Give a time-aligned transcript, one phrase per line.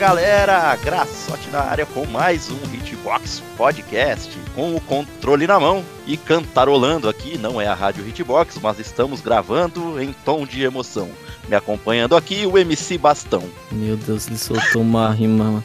[0.00, 6.16] Galera, Graçote na área com mais um Hitbox Podcast, com o controle na mão e
[6.16, 11.10] cantarolando aqui, não é a Rádio Hitbox, mas estamos gravando em tom de emoção.
[11.46, 13.42] Me acompanhando aqui o MC Bastão.
[13.70, 15.62] Meu Deus, ele soltou uma rima.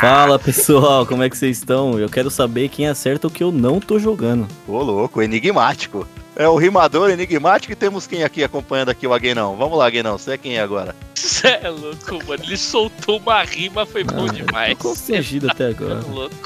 [0.00, 1.98] Fala pessoal, como é que vocês estão?
[1.98, 4.46] Eu quero saber quem acerta o que eu não tô jogando.
[4.68, 6.06] Ô louco, enigmático.
[6.34, 9.56] É o rimador enigmático e temos quem aqui acompanhando aqui o Aguinão.
[9.56, 10.94] Vamos lá, Aguinão, você é quem agora?
[11.14, 12.42] Você é louco, mano.
[12.42, 14.78] Ele soltou uma rima, foi bom Ah, demais.
[14.78, 16.02] Tô constrangido até agora.
[16.02, 16.36] Tá louco.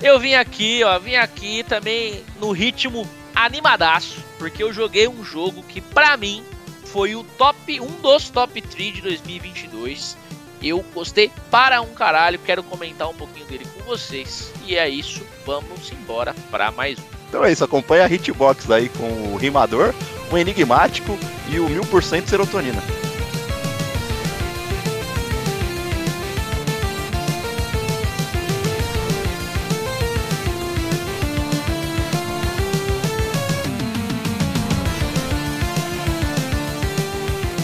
[0.00, 5.62] Eu vim aqui, ó, vim aqui também no ritmo animadaço, porque eu joguei um jogo
[5.62, 6.42] que pra mim
[6.84, 10.16] foi o top, um dos top 3 de 2022.
[10.62, 14.52] Eu gostei para um caralho, quero comentar um pouquinho dele com vocês.
[14.66, 17.19] E é isso, vamos embora pra mais um.
[17.30, 19.94] Então é isso, acompanha a Hitbox aí com o rimador,
[20.32, 21.16] o enigmático
[21.48, 22.82] e o 1000% serotonina.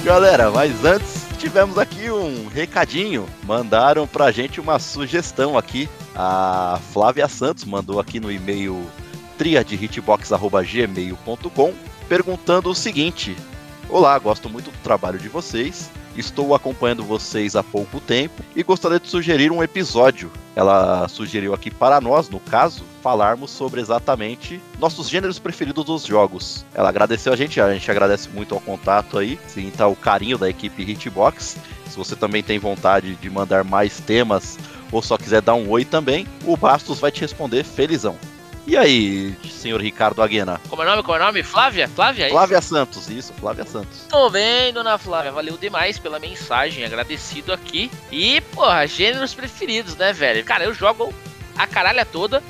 [0.05, 3.27] Galera, mas antes tivemos aqui um recadinho.
[3.43, 5.89] Mandaram pra gente uma sugestão aqui.
[6.15, 8.87] A Flávia Santos mandou aqui no e-mail
[9.37, 11.75] triadhitbox.gmail.com
[12.09, 13.37] perguntando o seguinte:
[13.89, 15.91] Olá, gosto muito do trabalho de vocês.
[16.17, 20.33] Estou acompanhando vocês há pouco tempo e gostaria de sugerir um episódio.
[20.55, 26.65] Ela sugeriu aqui para nós, no caso, falarmos sobre exatamente nossos gêneros preferidos dos jogos.
[26.75, 30.39] Ela agradeceu a gente, a gente agradece muito ao contato aí, sim, tá o carinho
[30.39, 31.59] da equipe Hitbox.
[31.87, 34.59] Se você também tem vontade de mandar mais temas
[34.91, 38.17] ou só quiser dar um oi também, o Bastos vai te responder felizão.
[38.67, 40.61] E aí, senhor Ricardo Aguena?
[40.69, 41.03] Como é o nome?
[41.05, 41.43] Como é o nome?
[41.45, 41.87] Flávia?
[41.89, 42.25] Flávia?
[42.25, 42.37] é isso?
[42.37, 44.07] Flávia Santos, isso, Flávia Santos.
[44.09, 45.31] Tô bem, dona Flávia.
[45.31, 46.85] Valeu demais pela mensagem.
[46.85, 47.89] Agradecido aqui.
[48.11, 50.45] E, porra, gêneros preferidos, né, velho?
[50.45, 51.15] Cara, eu jogo
[51.57, 52.43] a caralha toda.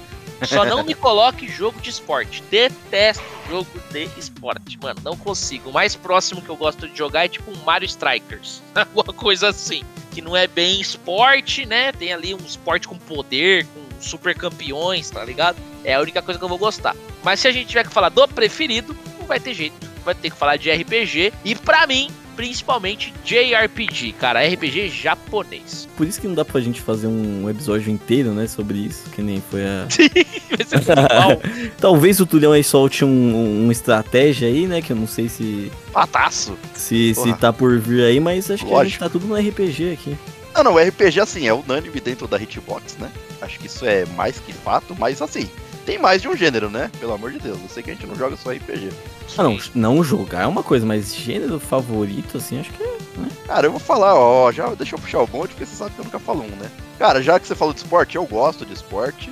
[0.43, 2.43] Só não me coloque jogo de esporte.
[2.51, 4.79] Detesto jogo de esporte.
[4.81, 5.69] Mano, não consigo.
[5.69, 8.63] O mais próximo que eu gosto de jogar é tipo um Mario Strikers.
[8.75, 9.83] Alguma coisa assim.
[10.13, 11.93] Que não é bem esporte, né?
[11.93, 15.57] Tem ali um esporte com poder, com super campeões, tá ligado?
[15.85, 16.97] É a única coisa que eu vou gostar.
[17.23, 19.75] Mas se a gente tiver que falar do preferido, não vai ter jeito.
[20.05, 21.33] Vai ter que falar de RPG.
[21.45, 25.89] E pra mim, principalmente JRPG, cara, RPG japonês.
[25.97, 29.23] Por isso que não dá pra gente fazer um episódio inteiro, né, sobre isso, que
[29.23, 29.89] nem foi a...
[30.57, 31.73] Vai ser.
[31.81, 35.73] Talvez o Tulhão aí solte um, uma estratégia aí, né, que eu não sei se,
[35.93, 36.57] Pataço!
[36.75, 39.05] se, se tá por vir aí, mas acho que a gente Lógico.
[39.05, 40.17] tá tudo no RPG aqui.
[40.55, 43.11] Não, não, o RPG assim é unânime dentro da Hitbox, né?
[43.41, 45.49] Acho que isso é mais que fato, mas assim,
[45.85, 46.91] tem mais de um gênero, né?
[46.99, 48.91] Pelo amor de Deus, eu sei que a gente não joga só RPG.
[49.39, 53.29] Ah, não, não jogar é uma coisa, mas gênero favorito, assim, acho que é, né?
[53.47, 56.01] Cara, eu vou falar, ó, já deixa eu puxar o bonde, porque você sabe que
[56.01, 56.71] eu nunca falo um, né?
[56.99, 59.31] Cara, já que você falou de esporte, eu gosto de esporte.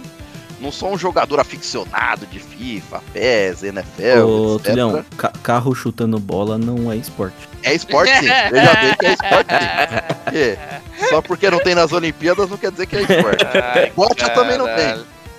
[0.60, 4.66] Não sou um jogador aficionado de FIFA, PES, NFL, Ô, etc.
[4.70, 7.36] Tulhão, ca- carro chutando bola não é esporte.
[7.62, 10.14] É esporte sim, veja bem que é esporte sim.
[10.24, 10.58] Porque
[11.08, 13.44] só porque não tem nas Olimpíadas não quer dizer que é esporte.
[13.74, 14.66] Ai, Bote eu também não.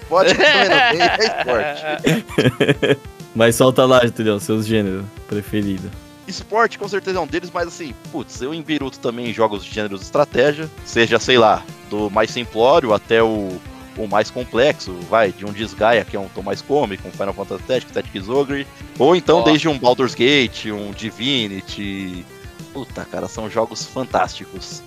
[0.09, 2.97] Pode eu também não tem, é esporte.
[3.35, 5.89] Mas solta lá, Tulhão, seus gêneros preferidos.
[6.27, 9.71] Esporte com certeza é um deles, mas assim, putz, eu embiruto também em jogos de
[9.71, 13.59] gêneros de estratégia, seja, sei lá, do mais simplório até o,
[13.97, 17.33] o mais complexo, vai, de um Disgaea, que é um tom mais cômico, um Final
[17.33, 18.67] Fantasy Tactics, Tactics Ogre,
[18.99, 22.25] ou então desde um Baldur's Gate, um Divinity.
[22.73, 24.81] Puta, cara, são jogos fantásticos.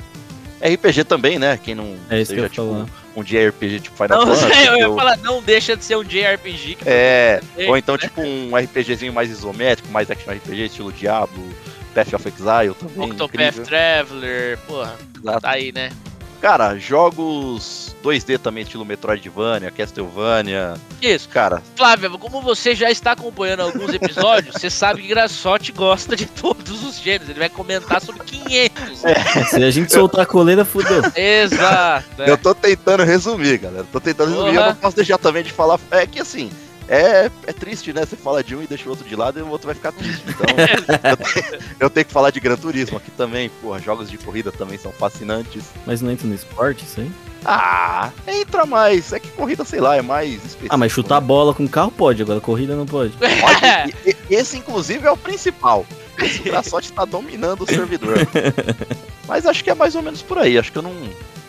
[0.60, 1.58] RPG também, né?
[1.62, 4.66] Quem não É isso que eu seja ia tipo um JRPG tipo Final Não, Fantasy.
[4.66, 6.74] eu ia ou- falar, não deixa de ser um JRPG.
[6.74, 8.00] que É, ou então né?
[8.00, 11.48] tipo um RPGzinho mais isométrico, mais action RPG, estilo Diablo,
[11.94, 13.10] Path of Exile também.
[13.10, 13.64] Octopath incrível.
[13.64, 15.40] Traveler, porra, Exato.
[15.40, 15.90] tá aí, né?
[16.40, 20.74] Cara, jogos 2D também, estilo Metroidvania, Castlevania.
[21.02, 21.28] Isso.
[21.28, 26.26] Cara, Flávia, como você já está acompanhando alguns episódios, você sabe que Graçote gosta de
[26.26, 27.28] todos os gêneros.
[27.28, 28.98] Ele vai comentar sobre 500.
[29.50, 31.02] Se a gente soltar a coleira, fudeu.
[31.14, 32.22] Exato.
[32.22, 32.30] é.
[32.30, 33.86] eu tô tentando resumir, galera.
[33.90, 34.48] Tô tentando resumir.
[34.54, 34.66] Eu Porra.
[34.68, 35.80] não posso deixar também de falar.
[35.90, 36.50] É que assim,
[36.88, 38.04] é, é triste, né?
[38.06, 39.92] Você fala de um e deixa o outro de lado e o outro vai ficar
[39.92, 40.22] triste.
[40.26, 40.46] Então,
[41.10, 43.48] eu, te- eu tenho que falar de Gran Turismo aqui também.
[43.62, 45.64] Porra, jogos de corrida também são fascinantes.
[45.86, 47.10] Mas não entra no esporte isso aí?
[47.44, 49.12] Ah, entra mais.
[49.12, 50.66] É que corrida, sei lá, é mais específico.
[50.74, 53.12] Ah, mas chutar bola com carro pode, agora corrida não pode.
[53.18, 55.86] Pode- e- e- Esse, inclusive, é o principal.
[56.20, 58.16] Esse Graçote tá dominando o servidor.
[59.28, 60.58] Mas acho que é mais ou menos por aí.
[60.58, 60.92] Acho que eu não.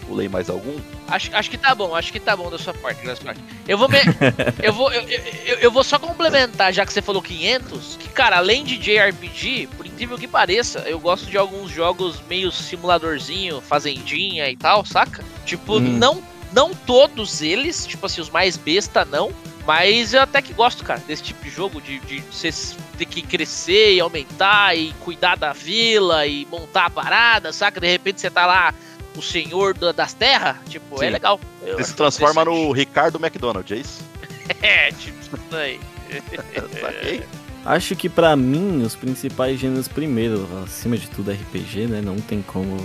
[0.09, 0.75] Pulei mais algum?
[1.07, 3.41] Acho, acho que tá bom, acho que tá bom da sua parte, da sua parte.
[3.67, 3.97] Eu vou me,
[4.61, 8.37] eu vou eu, eu, eu vou só complementar, já que você falou 500, que cara,
[8.37, 14.49] além de JRPG, por incrível que pareça, eu gosto de alguns jogos meio simuladorzinho, fazendinha
[14.49, 15.23] e tal, saca?
[15.45, 15.97] Tipo, Hum.
[15.97, 19.31] não não todos eles, tipo assim, os mais besta não,
[19.67, 22.49] mas eu até que gosto, cara, desse tipo de jogo, de, de você
[22.97, 27.79] ter que crescer e aumentar e cuidar da vila e montar a parada, saca?
[27.79, 28.73] De repente você tá lá,
[29.15, 31.13] o senhor da- das terras, tipo, é Sim.
[31.13, 31.39] legal.
[31.65, 32.71] Eu Você se transforma no.
[32.71, 34.01] Ricardo McDonald, é isso?
[34.63, 35.79] É, tipo, isso aí.
[36.81, 37.21] Saquei?
[37.65, 42.01] Acho que pra mim, os principais gêneros, primeiro, acima de tudo, RPG, né?
[42.01, 42.77] Não tem como.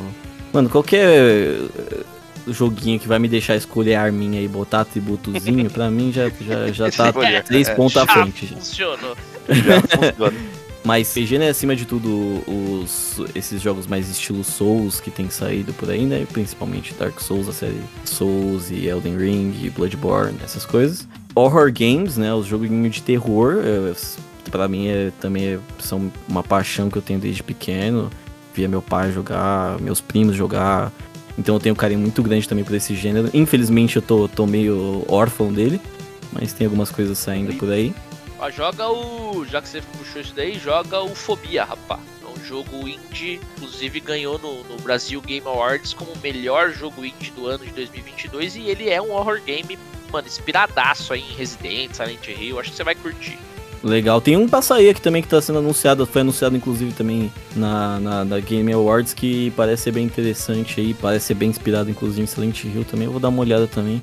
[0.52, 2.04] Mano, qualquer eh,
[2.48, 6.70] joguinho que vai me deixar escolher a arminha e botar atributozinho, pra mim já, já,
[6.70, 7.12] já tá
[7.44, 7.74] três é.
[7.74, 8.46] pontos à Já frente.
[8.46, 8.56] Já.
[8.56, 9.16] funcionou.
[9.48, 10.53] Já funciona.
[10.84, 15.72] Mas RPG, né, acima de tudo, os, esses jogos mais estilo Souls que tem saído
[15.72, 16.26] por aí, né?
[16.30, 21.08] Principalmente Dark Souls, a série Souls e Elden Ring e Bloodborne, essas coisas.
[21.34, 22.34] Horror Games, né?
[22.34, 23.94] Os joguinhos de terror, é,
[24.50, 28.10] pra mim é, também é- são uma paixão que eu tenho desde pequeno.
[28.54, 30.92] Via meu pai jogar, meus primos jogar.
[31.38, 33.30] Então eu tenho um carinho muito grande também por esse gênero.
[33.32, 35.80] Infelizmente eu tô, tô meio órfão dele,
[36.30, 37.92] mas tem algumas coisas saindo por aí.
[38.54, 39.44] Joga o.
[39.44, 41.98] Já que você puxou isso daí, joga o Fobia, rapá.
[42.22, 47.04] É um jogo indie, inclusive ganhou no, no Brasil Game Awards como o melhor jogo
[47.04, 48.56] indie do ano de 2022.
[48.56, 49.78] E ele é um horror game,
[50.12, 52.60] mano, inspiradaço aí em Resident, Silent Hill.
[52.60, 53.38] Acho que você vai curtir.
[53.84, 54.18] Legal.
[54.18, 56.06] Tem um pra sair aqui também que tá sendo anunciado.
[56.06, 60.94] Foi anunciado, inclusive, também na, na, na Game Awards, que parece ser bem interessante aí.
[60.94, 63.04] Parece ser bem inspirado, inclusive, em Silent Hill também.
[63.04, 64.00] Eu vou dar uma olhada também.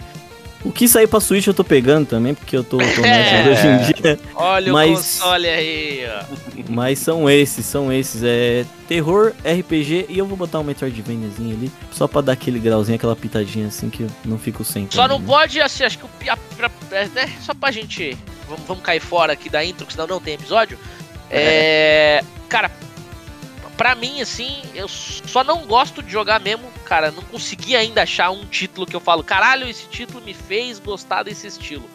[0.63, 3.49] O que sair pra Switch eu tô pegando também, porque eu tô, tô É.
[3.49, 4.19] hoje em dia.
[4.35, 6.23] Olha Mas- o console aí, ó.
[6.69, 8.21] Mas são esses, são esses.
[8.23, 11.71] É terror, RPG e eu vou botar um Metroidvaniazinho ali.
[11.91, 14.87] Só pra dar aquele grauzinho, aquela pitadinha assim que eu não fico sem.
[14.91, 15.25] Só não né?
[15.25, 16.09] pode, assim, acho que o.
[16.19, 18.17] pi- a- pra- é, né, só pra gente.
[18.47, 20.77] Vamos, vamos cair fora aqui da intro, que senão não tem episódio.
[21.33, 22.21] É.
[22.49, 22.69] Cara,
[23.77, 27.11] pra mim, assim, eu só não gosto de jogar mesmo, cara.
[27.11, 31.23] Não consegui ainda achar um título que eu falo, caralho, esse título me fez gostar
[31.23, 31.89] desse estilo.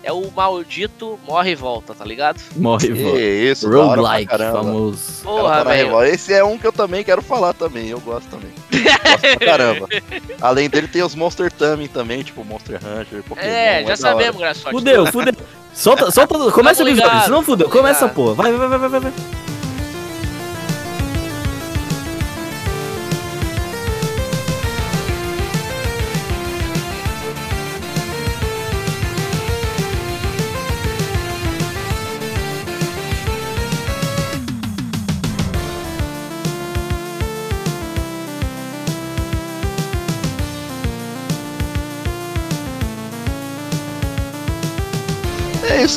[0.00, 2.40] É o maldito Morre e Volta, tá ligado?
[2.56, 3.20] Morre, Que volta.
[3.20, 5.22] isso, Roguelike, famoso.
[5.24, 6.02] Tá Porra, velho.
[6.04, 8.50] Esse é um que eu também quero falar também, eu gosto também.
[8.70, 9.88] Gosto pra caramba.
[10.40, 13.48] Além dele tem os Monster Tummy também, tipo Monster Hunter, Pokémon.
[13.48, 13.96] É, já da hora.
[13.96, 14.70] sabemos, Graçote.
[14.70, 15.34] Fudeu, fudeu.
[15.74, 17.68] Solta, solta, começa o Tamo episódio, ligado, senão fudeu.
[17.68, 18.14] tamo Começa, ligado.
[18.14, 18.34] pô.
[18.34, 19.12] Vai, vai, vai, vai, vai,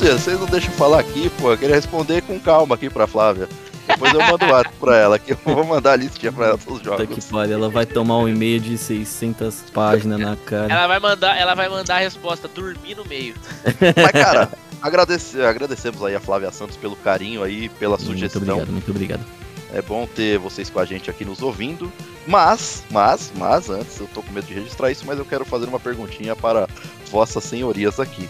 [0.09, 1.51] vocês não deixam eu falar aqui, pô.
[1.51, 3.47] Eu queria responder com calma aqui pra Flávia.
[3.87, 6.57] Depois eu mando o ato pra ela, que eu vou mandar a listinha pra ela
[6.57, 7.25] dos Puta que jogos.
[7.25, 10.71] pariu, ela vai tomar um e-mail de 600 páginas na cara.
[10.71, 13.35] Ela vai mandar, ela vai mandar a resposta, dormir no meio.
[13.63, 14.49] Mas, cara,
[14.81, 18.41] agradecer, agradecemos aí a Flávia Santos pelo carinho aí, pela Muito sugestão.
[18.41, 19.25] obrigado, muito obrigado.
[19.73, 21.91] É bom ter vocês com a gente aqui nos ouvindo.
[22.27, 25.65] Mas, mas, mas, antes, eu tô com medo de registrar isso, mas eu quero fazer
[25.65, 26.67] uma perguntinha para
[27.09, 28.29] vossas senhorias aqui.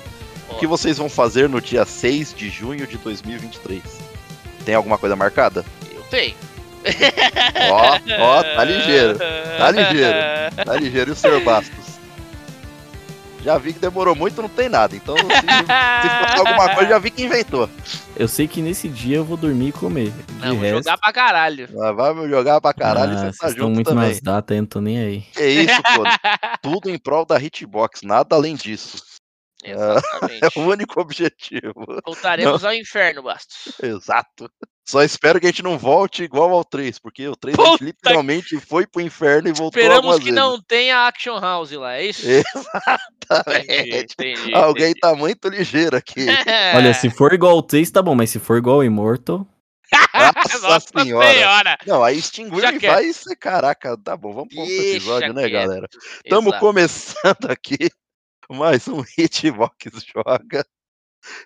[0.51, 3.81] O que vocês vão fazer no dia 6 de junho de 2023?
[4.65, 5.65] Tem alguma coisa marcada?
[5.93, 6.35] Eu tenho.
[7.71, 9.17] Ó, ó, tá ligeiro.
[9.57, 10.17] Tá ligeiro.
[10.65, 11.11] Tá ligeiro.
[11.11, 11.39] E o Sr.
[11.43, 11.91] Bastos?
[13.43, 14.95] Já vi que demorou muito, não tem nada.
[14.95, 17.67] Então, se, se for alguma coisa, já vi que inventou.
[18.15, 20.11] Eu sei que nesse dia eu vou dormir e comer.
[20.11, 21.67] De Não, vou resto, jogar pra caralho.
[21.81, 24.09] Ah, Vai me jogar pra caralho ah, e você tá estão muito também.
[24.09, 25.21] nas datas, eu não tô nem aí.
[25.33, 26.03] Que isso, pô.
[26.61, 29.01] Tudo em prol da hitbox, nada além disso.
[29.65, 30.59] É Exatamente.
[30.59, 31.73] o único objetivo.
[32.05, 33.73] Voltaremos ao inferno, Bastos.
[33.81, 34.49] Exato.
[34.87, 37.71] Só espero que a gente não volte igual ao 3, porque o 3 a Puta
[37.71, 40.39] gente literalmente foi pro inferno e voltou Esperamos algumas que vezes.
[40.39, 42.25] não tenha Action House lá, é isso?
[42.27, 43.71] Exatamente.
[43.71, 43.97] Entendi,
[44.33, 44.99] entendi, Alguém entendi.
[44.99, 46.25] tá muito ligeiro aqui.
[46.75, 49.47] Olha, se for igual o 3, tá bom, mas se for igual o Immortal.
[50.61, 51.33] Nossa, senhora.
[51.33, 51.77] senhora.
[51.85, 53.35] Não, aí extinguiu e vai ser.
[53.35, 55.87] Caraca, tá bom, vamos pro outro episódio, né, galera?
[56.23, 57.89] Estamos começando aqui
[58.53, 60.65] mais um Hitbox Joga.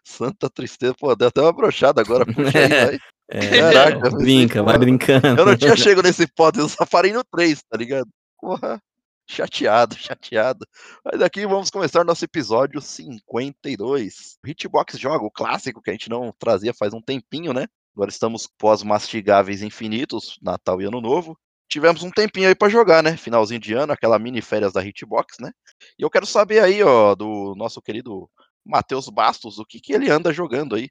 [0.04, 3.00] Santa tristeza, pô, deu até uma brochada agora, puxa aí, vai.
[3.30, 5.28] É, Caraca, brinca, vai brincando.
[5.28, 8.08] Eu não tinha chego nesse pódio, eu só parei no 3, tá ligado?
[8.40, 8.80] Porra,
[9.28, 10.66] chateado, chateado.
[11.04, 14.38] Mas aqui vamos começar nosso episódio 52.
[14.44, 17.66] O Hitbox Joga, o clássico que a gente não trazia faz um tempinho, né?
[17.96, 21.38] Agora estamos pós-mastigáveis infinitos, Natal e Ano Novo.
[21.70, 23.18] Tivemos um tempinho aí pra jogar, né?
[23.18, 25.52] Finalzinho de ano, aquela mini férias da Hitbox, né?
[25.98, 28.30] E eu quero saber aí, ó, do nosso querido
[28.66, 30.90] Matheus Bastos, o que que ele anda jogando aí.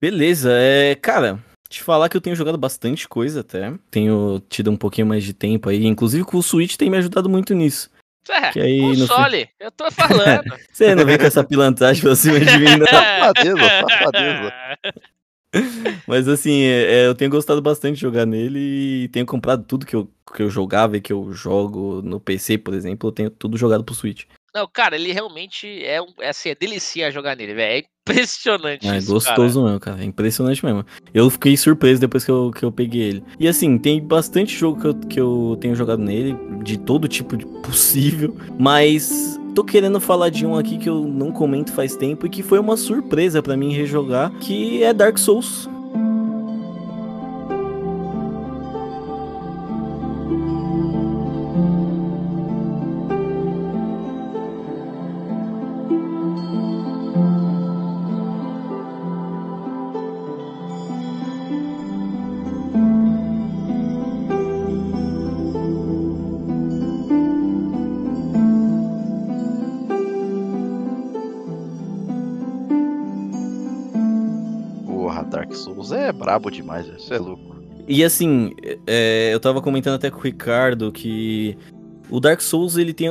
[0.00, 3.72] Beleza, é, cara, te falar que eu tenho jogado bastante coisa até.
[3.90, 7.28] Tenho tido um pouquinho mais de tempo aí, inclusive com o Switch tem me ajudado
[7.28, 7.90] muito nisso.
[8.28, 10.44] É, Que aí, no console, eu tô falando.
[10.72, 12.86] Você não vem com essa pilantragem pra cima de mim, não.
[12.86, 13.56] Safadeza,
[13.88, 14.52] safadeza.
[16.06, 19.86] Mas assim, é, é, eu tenho gostado bastante de jogar nele e tenho comprado tudo
[19.86, 23.30] que eu, que eu jogava e que eu jogo no PC, por exemplo, eu tenho
[23.30, 24.24] tudo jogado pro Switch.
[24.54, 27.78] Não, cara, ele realmente é, um, é assim, é delicia jogar nele, velho.
[27.78, 30.00] É impressionante É isso, gostoso mesmo, cara.
[30.00, 30.84] É impressionante mesmo.
[31.12, 33.24] Eu fiquei surpreso depois que eu, que eu peguei ele.
[33.38, 37.36] E assim, tem bastante jogo que eu, que eu tenho jogado nele, de todo tipo
[37.36, 38.36] de possível.
[38.58, 42.42] Mas tô querendo falar de um aqui que eu não comento faz tempo e que
[42.42, 45.68] foi uma surpresa pra mim rejogar, que é Dark Souls.
[76.30, 76.86] Brabo demais.
[76.86, 77.56] Você é louco.
[77.88, 78.52] E assim,
[78.86, 81.56] é, eu tava comentando até com o Ricardo que
[82.08, 83.08] o Dark Souls, ele tem.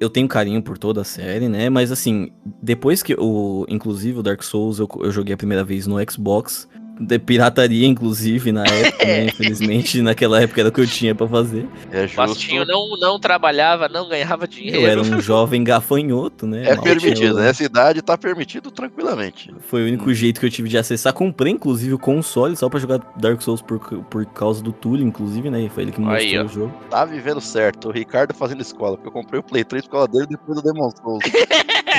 [0.00, 1.68] Eu tenho carinho por toda a série, né?
[1.68, 2.30] Mas assim,
[2.62, 3.66] depois que o.
[3.68, 6.68] Inclusive, o Dark Souls eu, eu joguei a primeira vez no Xbox.
[7.00, 9.24] De pirataria, inclusive, na época, né?
[9.24, 11.66] Infelizmente, naquela época era o que eu tinha pra fazer.
[11.90, 12.16] É justo.
[12.16, 14.82] Bastinho não, não trabalhava, não ganhava dinheiro.
[14.82, 16.64] Eu era um jovem gafanhoto, né?
[16.64, 19.50] É Mal tinha permitido, o- essa idade tá permitido tranquilamente.
[19.60, 21.12] Foi o único jeito que eu tive de acessar.
[21.14, 25.48] Comprei, inclusive, o console só pra jogar Dark Souls por, por causa do Túlio, inclusive,
[25.50, 25.70] né?
[25.72, 26.74] Foi ele que me mostrou Aí, o jogo.
[26.90, 27.88] Tá vivendo certo.
[27.88, 30.70] O Ricardo fazendo escola, porque eu comprei o Play 3 por causa dele depois do
[30.70, 31.24] Demon Souls.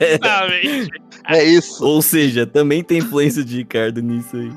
[0.00, 0.90] Exatamente.
[1.28, 1.84] É isso.
[1.84, 4.52] Ou seja, também tem influência de Ricardo nisso aí.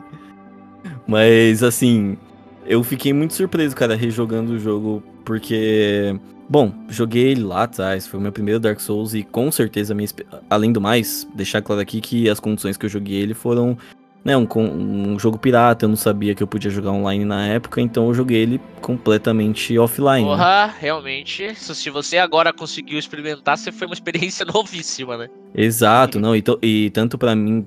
[1.08, 2.18] Mas, assim,
[2.66, 6.16] eu fiquei muito surpreso, cara, rejogando o jogo, porque.
[6.48, 9.96] Bom, joguei ele lá atrás, foi o meu primeiro Dark Souls e com certeza, a
[9.96, 10.10] minha,
[10.50, 13.78] além do mais, deixar claro aqui que as condições que eu joguei ele foram.
[14.24, 17.80] Né, um, um jogo pirata, eu não sabia que eu podia jogar online na época,
[17.80, 20.24] então eu joguei ele completamente offline.
[20.24, 20.30] né?
[20.30, 25.30] Porra, realmente, se você agora conseguiu experimentar, você foi uma experiência novíssima, né?
[25.56, 27.66] Exato, não, e, e tanto pra mim,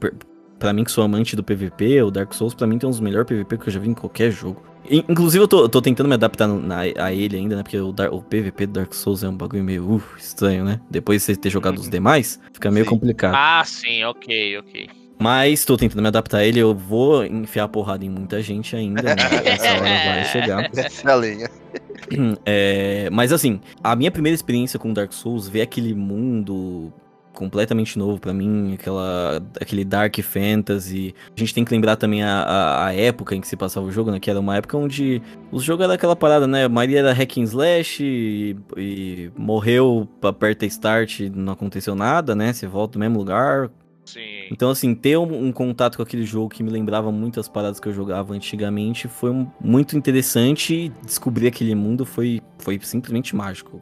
[0.59, 3.01] pra mim que sou amante do PVP, o Dark Souls pra mim tem um dos
[3.01, 4.63] melhores PVP que eu já vi em qualquer jogo.
[4.91, 7.79] In- Inclusive eu tô, tô tentando me adaptar no- na- a ele ainda, né, porque
[7.79, 10.81] o, Dar- o PVP do Dark Souls é um bagulho meio uh, estranho, né?
[10.91, 12.91] Depois de você ter jogado os demais, fica meio Sim.
[12.91, 13.35] complicado.
[13.35, 14.91] Ah, sim, ok, ok.
[15.23, 19.03] Mas tô tentando me adaptar a ele, eu vou enfiar porrada em muita gente ainda,
[19.03, 19.15] né?
[19.47, 20.71] Essa hora vai chegar.
[20.77, 21.51] Essa é lenha.
[22.45, 26.93] É, mas assim, a minha primeira experiência com Dark Souls, ver aquele mundo
[27.33, 31.15] completamente novo pra mim, aquela, aquele Dark Fantasy.
[31.37, 33.93] A gente tem que lembrar também a, a, a época em que se passava o
[33.93, 34.19] jogo, né?
[34.19, 36.65] Que era uma época onde os jogos era aquela parada, né?
[36.65, 42.53] A maioria era hack and slash e, e morreu, aperta start, não aconteceu nada, né?
[42.53, 43.71] Você volta no mesmo lugar,
[44.13, 44.49] Sim.
[44.51, 47.89] então, assim, ter um, um contato com aquele jogo que me lembrava muitas paradas que
[47.89, 50.93] eu jogava antigamente foi um- muito interessante.
[51.05, 53.81] Descobrir aquele mundo foi, foi simplesmente mágico.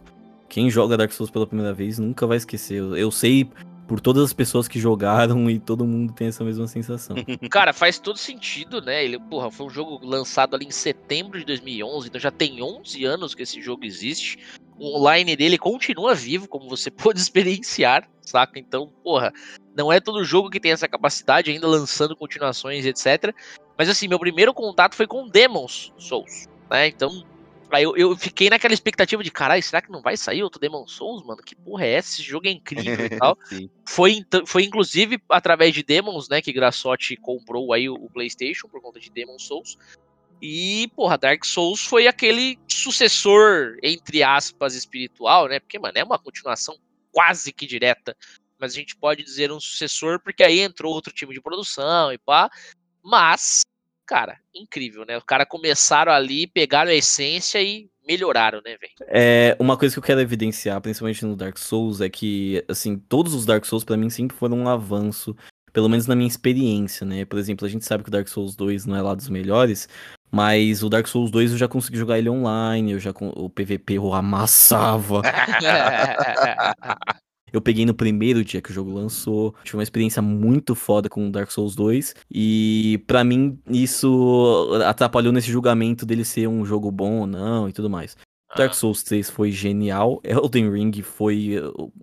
[0.49, 2.77] Quem joga Dark Souls pela primeira vez nunca vai esquecer.
[2.79, 3.49] Eu, eu sei
[3.87, 7.17] por todas as pessoas que jogaram e todo mundo tem essa mesma sensação.
[7.51, 9.05] Cara, faz todo sentido, né?
[9.05, 13.05] Ele, porra, foi um jogo lançado ali em setembro de 2011, então já tem 11
[13.05, 14.39] anos que esse jogo existe.
[14.81, 18.59] O online dele continua vivo, como você pôde experienciar, saca?
[18.59, 19.31] Então, porra,
[19.77, 23.35] não é todo jogo que tem essa capacidade, ainda lançando continuações, etc.
[23.77, 26.89] Mas assim, meu primeiro contato foi com Demons Souls, né?
[26.89, 27.23] Então,
[27.71, 30.87] aí eu, eu fiquei naquela expectativa de, caralho, será que não vai sair outro Demon
[30.87, 31.43] Souls, mano?
[31.43, 32.15] Que porra é essa?
[32.15, 33.37] Esse jogo é incrível e tal.
[33.87, 38.81] Foi, foi inclusive através de Demons, né, que Grassotti comprou aí o, o PlayStation por
[38.81, 39.77] conta de Demon Souls.
[40.42, 45.61] E, porra, Dark Souls foi aquele sucessor, entre aspas, espiritual, né?
[45.61, 46.76] Porque, mano, é uma continuação
[47.12, 48.16] quase que direta.
[48.59, 52.18] Mas a gente pode dizer um sucessor, porque aí entrou outro time de produção e
[52.18, 52.50] pá.
[53.02, 53.62] Mas,
[54.06, 55.16] cara, incrível, né?
[55.16, 58.92] Os caras começaram ali, pegaram a essência e melhoraram, né, velho?
[59.09, 63.35] É, uma coisa que eu quero evidenciar, principalmente no Dark Souls, é que, assim, todos
[63.35, 65.37] os Dark Souls pra mim sempre foram um avanço,
[65.73, 67.25] pelo menos na minha experiência, né?
[67.25, 69.88] Por exemplo, a gente sabe que o Dark Souls 2 não é lá dos melhores,
[70.31, 73.95] mas o Dark Souls 2 eu já consegui jogar ele online, eu já o PVP
[73.95, 75.23] eu amassava.
[77.53, 79.55] Eu peguei no primeiro dia que o jogo lançou.
[79.65, 82.15] Tive uma experiência muito foda com Dark Souls 2.
[82.31, 87.73] E para mim, isso atrapalhou nesse julgamento dele ser um jogo bom ou não e
[87.73, 88.17] tudo mais.
[88.57, 90.21] Dark Souls 3 foi genial.
[90.25, 91.57] Elden Ring foi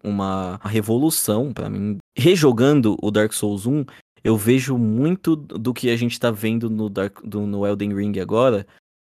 [0.04, 1.98] uma revolução para mim.
[2.18, 3.86] Rejogando o Dark Souls 1,
[4.28, 8.20] eu vejo muito do que a gente tá vendo no, Dark, do, no Elden Ring
[8.20, 8.68] agora,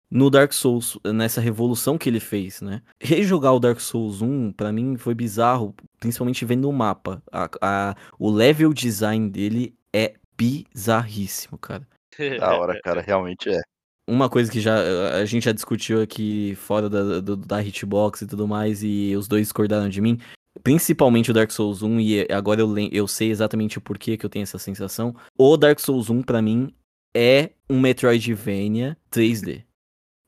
[0.10, 2.82] no Dark Souls, nessa revolução que ele fez, né?
[3.00, 7.22] Rejogar o Dark Souls 1, para mim, foi bizarro, principalmente vendo o mapa.
[7.32, 11.88] A, a, o level design dele é bizarríssimo, cara.
[12.39, 13.62] Da hora, cara, realmente é.
[14.08, 14.75] Uma coisa que já
[15.15, 19.27] a gente já discutiu aqui fora da, do, da hitbox e tudo mais, e os
[19.27, 20.20] dois discordaram de mim,
[20.63, 24.29] principalmente o Dark Souls 1, e agora eu, eu sei exatamente o porquê que eu
[24.29, 25.15] tenho essa sensação.
[25.38, 26.74] O Dark Souls 1, para mim,
[27.15, 29.63] é um Metroidvania 3D.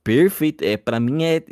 [0.04, 1.44] Perfeito, é, para mim é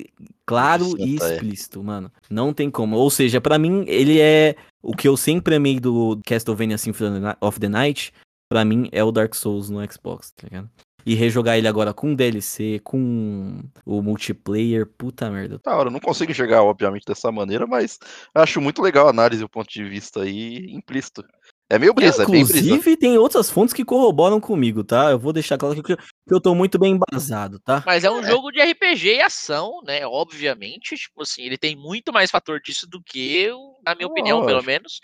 [0.46, 1.34] claro e é.
[1.34, 1.84] explícito, é.
[1.84, 2.12] mano.
[2.30, 2.96] Não tem como.
[2.98, 7.60] Ou seja, para mim ele é o que eu sempre amei do Castlevania Symphony of
[7.60, 8.13] the Night,
[8.48, 10.70] para mim é o Dark Souls no Xbox, tá ligado?
[11.05, 15.60] E rejogar ele agora com DLC, com o multiplayer, puta merda.
[15.63, 18.00] Da hora, não consigo enxergar, obviamente, dessa maneira, mas
[18.33, 21.24] acho muito legal a análise e o ponto de vista aí implícito.
[21.69, 22.60] É meio brisa, é, é bem brisa.
[22.60, 25.12] Inclusive, tem outras fontes que corroboram comigo, tá?
[25.12, 27.81] Eu vou deixar claro que eu, que eu tô muito bem embasado, tá?
[27.86, 28.29] Mas é um é.
[28.29, 30.05] jogo de RPG e ação, né?
[30.05, 34.12] Obviamente, tipo assim, ele tem muito mais fator disso do que eu, na minha oh,
[34.12, 35.00] opinião, pelo menos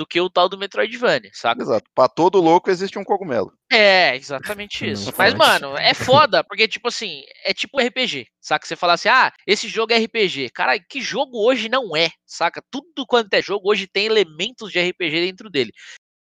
[0.00, 1.60] do que o tal do Metroidvania, saca?
[1.60, 1.84] Exato.
[1.94, 3.52] Pra todo louco existe um cogumelo.
[3.70, 5.12] É, exatamente isso.
[5.18, 8.66] Mas, mano, é foda, porque, tipo assim, é tipo RPG, saca?
[8.66, 10.48] Você fala assim, ah, esse jogo é RPG.
[10.54, 12.62] Cara, que jogo hoje não é, saca?
[12.70, 15.70] Tudo quanto é jogo hoje tem elementos de RPG dentro dele.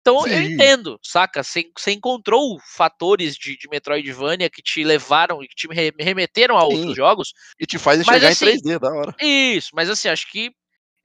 [0.01, 0.31] Então Sim.
[0.31, 1.43] eu entendo, saca?
[1.43, 5.69] Você, você encontrou fatores de, de Metroidvania que te levaram e que te
[6.01, 6.67] remeteram a Sim.
[6.67, 7.35] outros jogos.
[7.61, 9.15] E te faz enxergar mas, assim, em 3D, da hora.
[9.21, 10.51] Isso, mas assim, acho que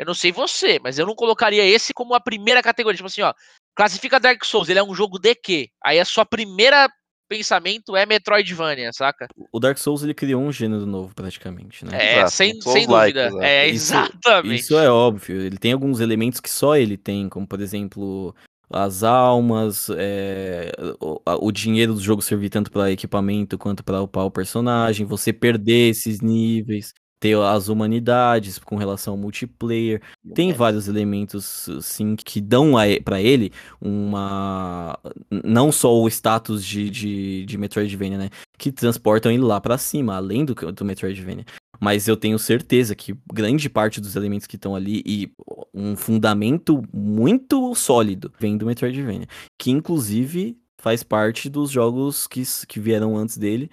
[0.02, 2.98] eu não sei você, mas eu não colocaria esse como a primeira categoria.
[2.98, 3.32] Tipo assim, ó,
[3.76, 5.70] classifica Dark Souls, ele é um jogo de quê?
[5.86, 6.90] Aí a sua primeira
[7.30, 9.28] pensamento é Metroidvania, saca?
[9.54, 11.92] O Dark Souls ele criou um gênero novo praticamente, né?
[11.94, 12.32] É, Exato.
[12.32, 13.30] sem, sem dúvida.
[13.30, 14.62] Like, é, isso, exatamente.
[14.62, 15.40] Isso é óbvio.
[15.40, 18.36] Ele tem alguns elementos que só ele tem, como por exemplo
[18.72, 24.26] as almas, é, o, o, dinheiro do jogo servir tanto para equipamento quanto para upar
[24.26, 30.02] o personagem, você perder esses níveis ter as humanidades com relação ao multiplayer.
[30.34, 32.74] Tem vários elementos, sim, que dão
[33.06, 34.98] para ele uma.
[35.44, 38.30] Não só o status de, de, de Metroidvania, né?
[38.58, 41.46] Que transportam ele lá para cima, além do, do Metroidvania.
[41.80, 45.32] Mas eu tenho certeza que grande parte dos elementos que estão ali e
[45.74, 49.28] um fundamento muito sólido vem do Metroidvania.
[49.60, 53.70] Que inclusive faz parte dos jogos que, que vieram antes dele,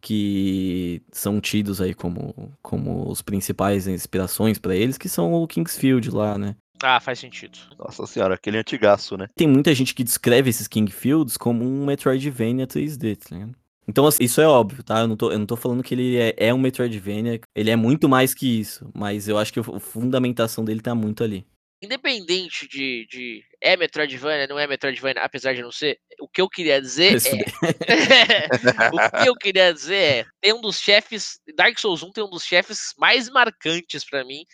[0.00, 6.10] que são tidos aí como, como os principais inspirações para eles, que são o Kingsfield
[6.10, 6.56] lá, né?
[6.82, 7.58] Ah, faz sentido.
[7.78, 9.28] Nossa senhora, aquele antigaço, né?
[9.34, 13.54] Tem muita gente que descreve esses Kingfields como um Metroidvania 3D, tá ligado?
[13.86, 15.00] Então, assim, isso é óbvio, tá?
[15.00, 17.76] Eu não tô, eu não tô falando que ele é, é um Metroidvania, ele é
[17.76, 21.46] muito mais que isso, mas eu acho que a fundamentação dele tá muito ali
[21.80, 26.48] independente de, de é Metroidvania, não é Metroidvania, apesar de não ser, o que eu
[26.48, 28.48] queria dizer é.
[28.92, 32.30] o que eu queria dizer é, tem um dos chefes, Dark Souls 1 tem um
[32.30, 34.44] dos chefes mais marcantes para mim,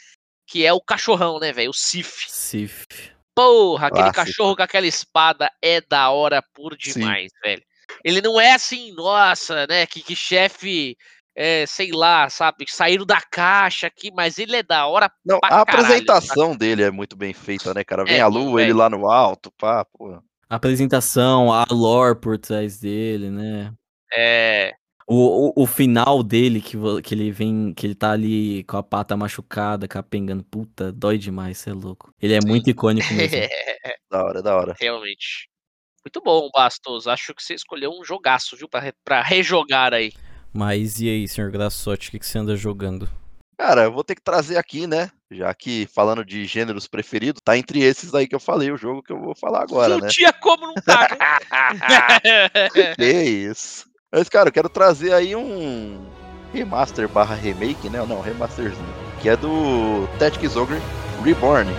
[0.46, 1.70] que é o cachorrão, né, velho?
[1.70, 2.26] O Sif.
[2.28, 2.86] Sif.
[3.34, 4.26] Porra, aquele Clássico.
[4.26, 7.38] cachorro com aquela espada é da hora por demais, Sim.
[7.42, 7.62] velho.
[8.04, 9.86] Ele não é assim, nossa, né?
[9.86, 10.96] Que, que chefe
[11.34, 15.40] é, sei lá, sabe, saíram da caixa aqui, mas ele é da hora Não, a
[15.40, 16.58] caralho, apresentação sabe?
[16.58, 18.04] dele é muito bem feita, né, cara?
[18.04, 20.22] Vem é, a lua, ele lá no alto, pá, pô.
[20.48, 23.72] A apresentação, a lore por trás dele, né?
[24.12, 24.72] É.
[25.06, 28.82] O, o, o, final dele, que, que ele vem, que ele tá ali com a
[28.82, 32.14] pata machucada, capengando, puta, dói demais, você é louco.
[32.20, 32.48] Ele é Sim.
[32.48, 33.36] muito icônico mesmo.
[34.10, 34.74] da hora, da hora.
[34.80, 35.50] Realmente.
[36.04, 37.06] Muito bom, Bastos.
[37.06, 40.12] Acho que você escolheu um jogaço, viu, pra, pra rejogar aí.
[40.54, 43.08] Mas e aí, senhor Graçote, o que, que você anda jogando?
[43.58, 45.10] Cara, eu vou ter que trazer aqui, né?
[45.30, 49.02] Já que falando de gêneros preferidos, tá entre esses aí que eu falei, o jogo
[49.02, 50.08] que eu vou falar agora, não né?
[50.08, 51.08] tinha como não tá.
[52.94, 53.86] que isso.
[54.12, 56.06] Mas, cara, eu quero trazer aí um
[56.52, 58.04] remaster barra remake, né?
[58.06, 58.94] Não, remasterzinho.
[59.20, 60.80] Que é do Tactics Ogre
[61.24, 61.70] Reborn.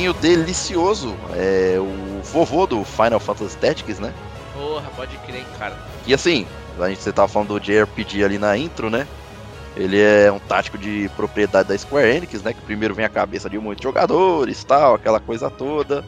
[0.00, 1.14] Joguinho delicioso.
[1.34, 4.12] É o vovô do Final Fantasy Tactics, né?
[4.54, 5.76] Porra, pode crer, cara.
[6.06, 6.46] E assim,
[6.78, 9.06] a gente, você tava falando do JRPG ali na intro, né?
[9.76, 12.52] Ele é um tático de propriedade da Square Enix, né?
[12.52, 16.04] Que primeiro vem a cabeça de muitos jogadores, tal, aquela coisa toda.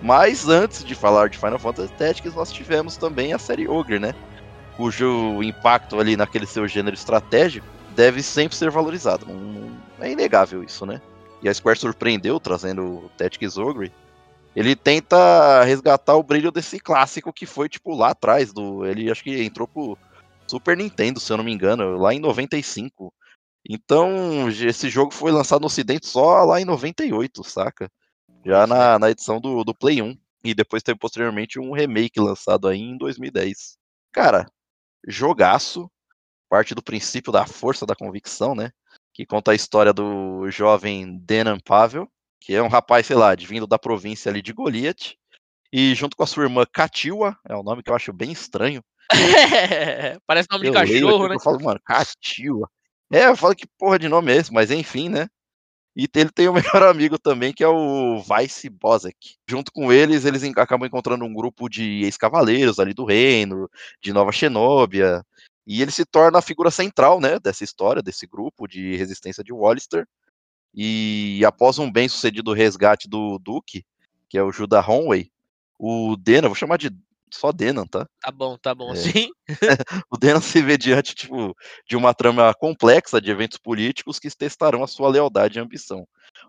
[0.00, 4.14] Mas antes de falar de Final Fantasy Tactics, nós tivemos também a série Ogre, né?
[4.76, 9.26] Cujo impacto ali naquele seu gênero estratégico deve sempre ser valorizado.
[10.00, 11.00] É inegável isso, né?
[11.44, 13.92] E a Square surpreendeu trazendo o Tactics Ogre.
[14.56, 18.86] Ele tenta resgatar o brilho desse clássico que foi, tipo, lá atrás do.
[18.86, 19.98] Ele acho que entrou pro
[20.46, 23.12] Super Nintendo, se eu não me engano, lá em 95.
[23.68, 27.90] Então, esse jogo foi lançado no Ocidente só lá em 98, saca?
[28.44, 30.16] Já na, na edição do, do Play 1.
[30.44, 33.76] E depois teve posteriormente um remake lançado aí em 2010.
[34.12, 34.46] Cara,
[35.06, 35.90] jogaço.
[36.48, 38.70] Parte do princípio da força da convicção, né?
[39.14, 42.08] Que conta a história do jovem Denan Pavel,
[42.40, 45.14] que é um rapaz, sei lá, vindo da província ali de Goliath.
[45.72, 48.82] E junto com a sua irmã Katiwa, é um nome que eu acho bem estranho.
[50.26, 51.36] Parece nome eu de cachorro, né?
[51.36, 52.68] Eu falo, mano, Katiwa.
[53.12, 55.28] É, eu falo que porra de nome é esse, mas enfim, né?
[55.96, 59.36] E ele tem o melhor amigo também, que é o Vice Bozek.
[59.48, 63.70] Junto com eles, eles acabam encontrando um grupo de ex-cavaleiros ali do reino,
[64.02, 65.24] de Nova Xenóbia.
[65.66, 69.52] E ele se torna a figura central, né, dessa história, desse grupo de resistência de
[69.52, 70.06] Wallister.
[70.74, 73.84] E após um bem sucedido resgate do Duke,
[74.28, 75.30] que é o Judah Honway,
[75.78, 76.90] o Dena, vou chamar de
[77.32, 78.06] só Denan, tá?
[78.20, 78.96] Tá bom, tá bom, É.
[78.96, 79.28] sim.
[80.10, 81.54] o Denan se vê diante tipo,
[81.88, 86.06] de uma trama complexa de eventos políticos que testarão a sua lealdade e ambição.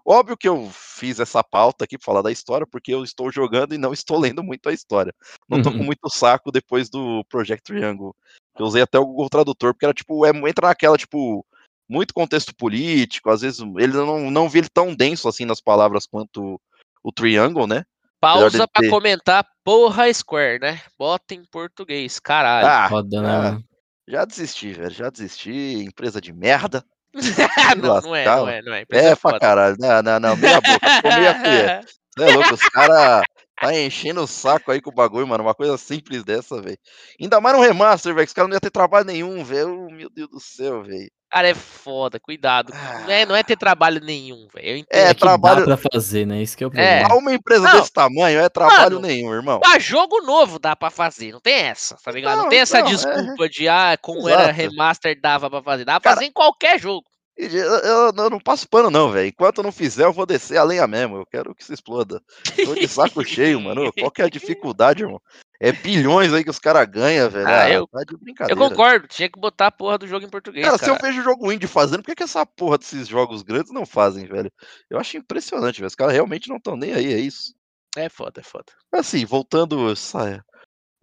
[0.07, 3.73] Óbvio que eu fiz essa pauta aqui para falar da história, porque eu estou jogando
[3.73, 5.11] e não estou lendo muito a história.
[5.49, 5.85] Não tô com Uhum.
[5.85, 8.15] muito saco depois do Project Triangle.
[8.57, 11.43] Eu usei até o Google Tradutor, porque era tipo, é, entra naquela, tipo,
[11.89, 16.05] muito contexto político, às vezes ele não, não vi ele tão denso assim nas palavras
[16.05, 16.61] quanto
[17.03, 17.83] o Triangle, né?
[18.21, 20.81] Pausa pra ter- comentar porra Square, né?
[20.97, 22.67] Bota em português, caralho.
[22.67, 23.63] Ah, Foda, ah, né?
[24.07, 26.83] já desisti, velho, já desisti, empresa de merda.
[27.81, 28.81] não, não é, não é, não é.
[28.81, 29.75] Empresa É, pra caralho.
[29.79, 30.37] Não, não, não.
[30.37, 30.89] Meia boca.
[30.89, 31.73] Ficou meia colher.
[32.17, 33.24] Você é louco, os caras
[33.59, 35.43] tá enchendo o saco aí com o bagulho, mano.
[35.43, 36.77] Uma coisa simples dessa, velho.
[37.21, 38.25] Ainda mais no remaster, velho.
[38.25, 39.87] que Os caras não iam ter trabalho nenhum, velho.
[39.91, 41.09] Meu Deus do céu, velho.
[41.31, 42.71] Cara, é foda, cuidado.
[43.03, 44.67] Não é, não é ter trabalho nenhum, velho.
[44.69, 45.01] Eu entendo.
[45.01, 46.41] É, É trabalho- dá pra fazer, né?
[46.41, 46.71] Isso que é o É.
[46.71, 47.07] problema.
[47.09, 47.79] Pra uma empresa Não.
[47.79, 49.59] desse tamanho é trabalho Mano, nenhum, irmão.
[49.59, 52.37] Pra jogo novo dá pra fazer, não tem essa, tá ligado?
[52.37, 52.89] Não, Não, tem essa não, é.
[52.89, 54.55] desculpa de, ah, como era Exato.
[54.57, 55.83] remaster dava pra fazer.
[55.83, 57.03] Dá pra Cara, fazer em qualquer jogo.
[57.37, 59.27] Eu, eu- eu não passo pano, não, velho.
[59.27, 61.17] Enquanto eu não fizer, eu vou descer a lenha mesmo.
[61.17, 62.21] Eu quero que se exploda.
[62.63, 63.91] Tô de saco cheio, mano.
[63.93, 65.21] Qual que é a dificuldade, irmão?
[65.59, 67.47] É bilhões aí que os caras ganham, velho.
[67.47, 68.59] Ah, Ah, eu- tá de Eu brincadeira.
[68.69, 70.93] concordo, tinha que botar a porra do jogo em português, Cara, cara.
[70.93, 73.85] se eu vejo jogo indie fazendo, por que, que essa porra desses jogos grandes não
[73.85, 74.51] fazem, velho?
[74.89, 75.87] Eu acho impressionante, velho.
[75.87, 77.53] Os caras realmente não estão nem aí, é isso.
[77.97, 78.65] É foda, é foda.
[78.93, 79.95] Assim, voltando.
[79.95, 80.43] Saia.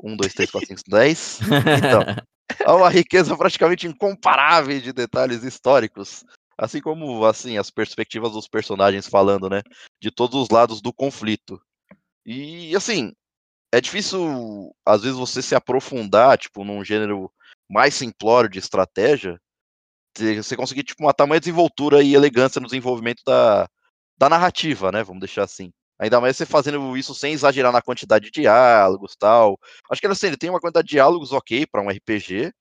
[0.03, 1.41] 1, 2, 3, 4, 5, 10.
[1.43, 2.03] Então,
[2.65, 6.25] há uma riqueza praticamente incomparável de detalhes históricos.
[6.57, 9.63] Assim como, assim, as perspectivas dos personagens falando, né?
[10.01, 11.61] De todos os lados do conflito.
[12.25, 13.13] E, assim,
[13.73, 17.33] é difícil, às vezes, você se aprofundar, tipo, num gênero
[17.69, 19.41] mais simplório de estratégia,
[20.17, 23.67] você conseguir, tipo, uma tamanha desenvoltura e elegância no desenvolvimento da,
[24.19, 25.03] da narrativa, né?
[25.03, 25.73] Vamos deixar assim.
[26.03, 29.57] Ainda mais você fazendo isso sem exagerar na quantidade de diálogos tal.
[29.89, 32.53] Acho que assim, ele tem uma quantidade de diálogos ok pra um RPG,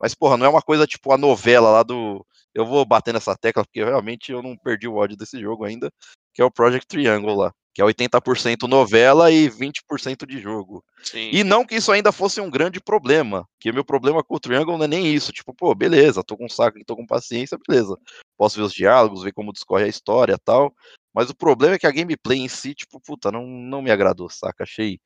[0.00, 2.26] mas, porra, não é uma coisa tipo a novela lá do.
[2.52, 5.92] Eu vou bater nessa tecla, porque realmente eu não perdi o ódio desse jogo ainda,
[6.34, 7.52] que é o Project Triangle lá.
[7.72, 10.82] Que é 80% novela e 20% de jogo.
[11.04, 11.30] Sim.
[11.32, 13.46] E não que isso ainda fosse um grande problema.
[13.60, 15.30] Que o meu problema com o Triangle não é nem isso.
[15.32, 17.96] Tipo, pô, beleza, tô com saco tô com paciência, beleza.
[18.36, 20.74] Posso ver os diálogos, ver como discorre a história e tal.
[21.18, 24.30] Mas o problema é que a gameplay em si, tipo, puta, não, não me agradou,
[24.30, 24.62] saca?
[24.62, 25.00] Achei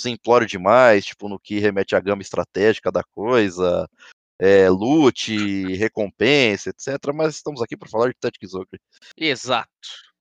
[0.00, 3.86] simplório demais, tipo, no que remete à gama estratégica da coisa.
[4.40, 7.12] É, loot, recompensa, etc.
[7.14, 8.80] Mas estamos aqui para falar de Tactics Ogre.
[9.14, 9.68] Exato.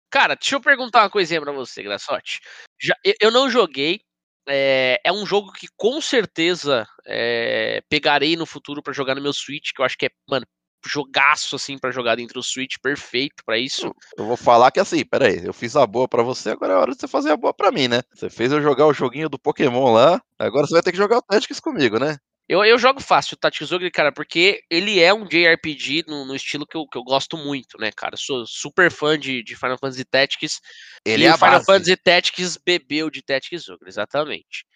[0.09, 2.41] Cara, deixa eu perguntar uma coisinha pra você, Graçote.
[2.81, 4.01] Já, eu, eu não joguei.
[4.49, 9.35] É, é um jogo que com certeza é, pegarei no futuro pra jogar no meu
[9.35, 10.47] Switch, que eu acho que é, mano,
[10.87, 13.95] jogaço assim pra jogar dentro do Switch, perfeito pra isso.
[14.17, 16.93] Eu vou falar que assim, peraí, eu fiz a boa pra você, agora é hora
[16.93, 18.03] de você fazer a boa pra mim, né?
[18.15, 21.19] Você fez eu jogar o joguinho do Pokémon lá, agora você vai ter que jogar
[21.19, 22.19] o Tactics comigo, né?
[22.47, 26.37] Eu, eu jogo fácil o Tactics Ogre, cara, porque ele é um JRPG no, no
[26.37, 28.15] estilo que eu, que eu gosto muito, né, cara?
[28.15, 30.61] Eu sou super fã de, de Final Fantasy Tactics.
[31.07, 31.65] Ele e é o a Final base.
[31.65, 34.67] Fantasy Tactics bebeu de Tactics Ogre, exatamente.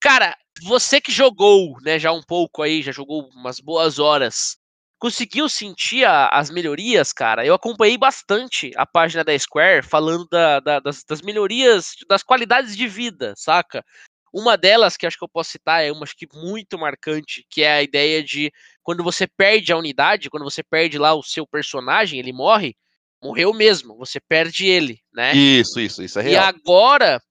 [0.00, 4.56] Cara, você que jogou, né, já um pouco aí, já jogou umas boas horas,
[4.98, 7.44] conseguiu sentir a- as melhorias, cara?
[7.44, 12.76] Eu acompanhei bastante a página da Square falando da- da- das, das melhorias, das qualidades
[12.76, 13.84] de vida, saca?
[14.32, 17.62] Uma delas, que acho que eu posso citar, é uma acho que muito marcante, que
[17.62, 21.46] é a ideia de quando você perde a unidade, quando você perde lá o seu
[21.46, 22.74] personagem, ele morre,
[23.22, 25.34] morreu mesmo, você perde ele, né?
[25.34, 26.44] Isso, isso, isso é E real.
[26.44, 27.22] agora,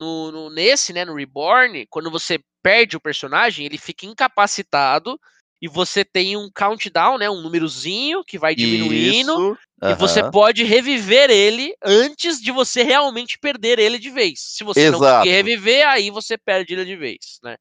[0.00, 5.18] no, no- nesse, né, no Reborn, quando você perde o personagem, ele fica incapacitado
[5.62, 10.64] e você tem um countdown, né, um númerozinho que vai diminuindo Isso, e você pode
[10.64, 14.40] reviver ele antes de você realmente perder ele de vez.
[14.40, 15.18] Se você não Exato.
[15.18, 17.56] conseguir reviver, aí você perde ele de vez, né?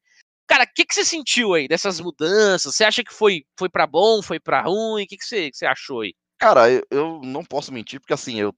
[0.47, 2.75] Cara, o que, que você sentiu aí dessas mudanças?
[2.75, 5.03] Você acha que foi, foi para bom, foi pra ruim?
[5.03, 6.13] O que, que, você, que você achou aí?
[6.39, 8.51] Cara, eu, eu não posso mentir, porque assim, eu,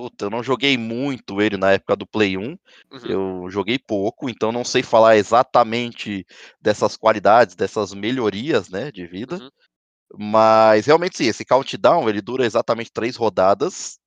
[0.00, 2.42] puta, eu não joguei muito ele na época do Play 1.
[2.42, 2.58] Uhum.
[3.04, 6.26] Eu joguei pouco, então não sei falar exatamente
[6.58, 9.36] dessas qualidades, dessas melhorias, né, de vida.
[9.36, 9.50] Uhum.
[10.18, 13.98] Mas realmente sim, esse countdown ele dura exatamente três rodadas.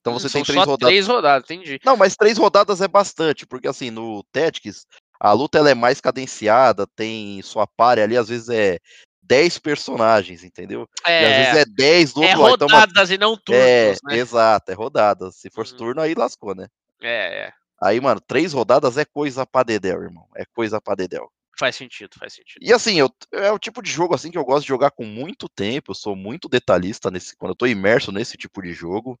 [0.00, 0.92] Então você Hum, tem são três só rodadas.
[0.92, 1.78] três rodadas, entendi.
[1.84, 4.84] Não, mas três rodadas é bastante, porque assim, no Tactics,
[5.20, 8.80] a luta ela é mais cadenciada, tem sua pare ali, às vezes é
[9.26, 10.88] 10 personagens, entendeu?
[11.18, 12.54] E às É, vezes é 10 do é outro lado.
[12.56, 14.18] Então, mano, rodadas e não turnos, é, né?
[14.18, 15.30] exato, é rodada.
[15.32, 15.76] Se fosse Uhum.
[15.76, 16.68] turno, aí lascou, né?
[17.02, 20.28] É, é, Aí, mano, três rodadas é coisa pra dedéu, irmão.
[20.36, 21.30] É coisa pra dedéu.
[21.58, 22.62] faz sentido, faz sentido.
[22.62, 25.04] E assim, eu, é o tipo de jogo assim que eu gosto de jogar com
[25.04, 25.90] muito tempo.
[25.90, 29.18] Eu sou muito detalhista nesse, quando eu tô imerso nesse tipo de jogo.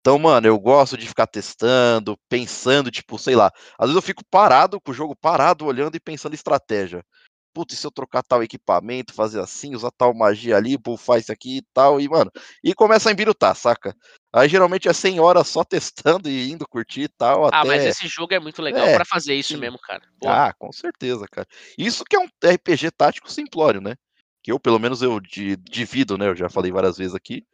[0.00, 3.52] Então, mano, eu gosto de ficar testando, pensando, tipo, sei lá.
[3.78, 7.04] Às vezes eu fico parado com o jogo parado, olhando e pensando estratégia.
[7.54, 11.30] Putz, e se eu trocar tal equipamento, fazer assim, usar tal magia ali, buffar isso
[11.32, 12.30] aqui e tal, e, mano,
[12.64, 13.94] e começa a embirutar, saca?
[14.32, 17.68] Aí geralmente é 100 horas só testando e indo curtir e tal, Ah, até...
[17.68, 19.58] mas esse jogo é muito legal É, pra fazer isso sim.
[19.60, 20.02] mesmo, cara.
[20.18, 21.46] Pô, Ah, com certeza, cara.
[21.78, 23.94] Isso que é um RPG tático simplório, né?
[24.42, 26.28] Que eu, pelo menos, eu di- divido, né?
[26.28, 27.44] Eu já falei várias vezes aqui.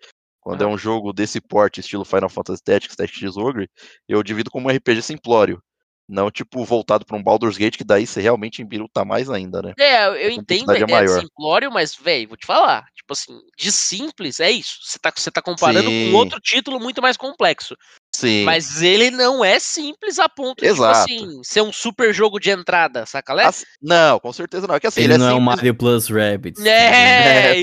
[0.41, 0.75] Quando é Aham.
[0.75, 3.69] um jogo desse porte, estilo Final Fantasy Tactics, Tactics Ogre,
[4.09, 5.63] eu divido como um RPG simplório.
[6.11, 9.73] Não, tipo, voltado pra um Baldur's Gate, que daí você realmente embiruta mais ainda, né?
[9.79, 11.21] É, eu- entendo a complexidade é maior.
[11.21, 12.85] simplório, mas, velho, vou te falar.
[12.97, 14.79] Tipo assim, de simples, é isso.
[14.83, 16.11] Você tá, você tá comparando Sim.
[16.11, 17.77] com outro título muito mais complexo.
[18.21, 18.45] Sim.
[18.45, 21.07] Mas ele não é simples a ponto de, Exato.
[21.07, 23.33] tipo assim, ser um super jogo de entrada, saca?
[23.33, 23.45] Lé?
[23.45, 24.75] Assim- não, com certeza não.
[24.75, 25.57] É que assim, Ele, ele, não é é o simples.
[25.57, 26.65] Mario Plus Rabbids.
[26.65, 26.71] É,
[27.51, 27.61] É, sim.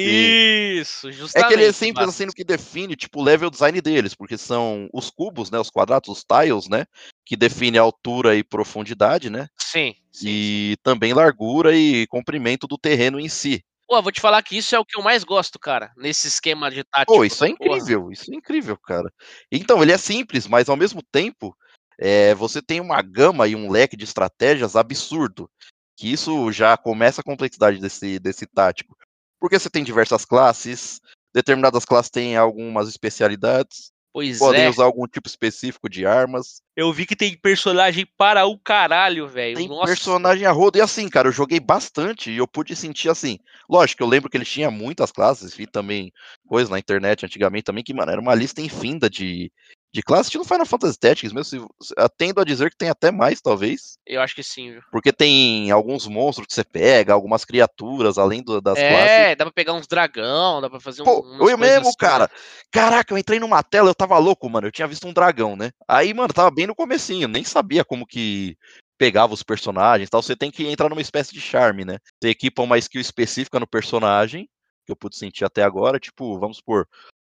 [0.82, 1.48] isso, É justamente.
[1.48, 2.10] que ele é simples mano.
[2.10, 5.70] assim no que define, tipo, o level design deles, porque são os cubos, né, os
[5.70, 6.86] quadrados, os tiles, né,
[7.26, 10.26] que define a altura e profundidade, né, Sim, sim.
[10.28, 13.64] e também largura e comprimento do terreno em si.
[13.88, 16.70] Pô, vou te falar que isso é o que eu mais gosto, cara, nesse esquema
[16.70, 17.14] de tático.
[17.14, 17.78] Pô, isso é Porra.
[17.78, 19.10] incrível, isso é incrível, cara.
[19.50, 21.56] Então, ele é simples, mas ao mesmo tempo,
[21.98, 25.50] é, você tem uma gama e um leque de estratégias absurdo,
[25.98, 28.96] que isso já começa a complexidade desse, desse tático.
[29.40, 31.00] Porque você tem diversas classes,
[31.34, 34.70] determinadas classes têm algumas especialidades, Pois podem é.
[34.70, 36.60] usar algum tipo específico de armas.
[36.76, 39.56] Eu vi que tem personagem para o caralho, velho.
[39.56, 39.86] Tem Nossa.
[39.86, 40.80] personagem a rodo.
[40.80, 43.38] E assim, cara, eu joguei bastante e eu pude sentir assim.
[43.70, 46.12] Lógico, eu lembro que ele tinha muitas classes, vi também
[46.48, 49.52] coisas na internet antigamente também, que, mano, era uma lista infinda de,
[49.94, 53.42] de classes, estilo Final Fantasy Tactics, mesmo se, tendo a dizer que tem até mais,
[53.42, 53.98] talvez.
[54.06, 54.82] Eu acho que sim, viu?
[54.92, 59.38] Porque tem alguns monstros que você pega, algumas criaturas além do- das é, classes.
[59.38, 61.06] dá pra pegar uns dragão, dá pra fazer um.
[61.06, 62.30] Pô, eu mesmo, assim, cara.
[62.72, 64.68] Caraca, eu entrei numa tela, eu tava louco, mano.
[64.68, 65.72] Eu tinha visto um dragão, né?
[65.88, 68.58] Aí, mano, tava bem no comecinho, nem sabia como que
[68.98, 70.22] pegava os personagens e tal.
[70.22, 71.98] Você tem que entrar numa espécie de charme, né?
[72.22, 74.50] Você equipa uma skill específica no personagem,
[74.86, 76.00] que eu pude sentir até agora.
[76.00, 76.88] Tipo, vamos supor,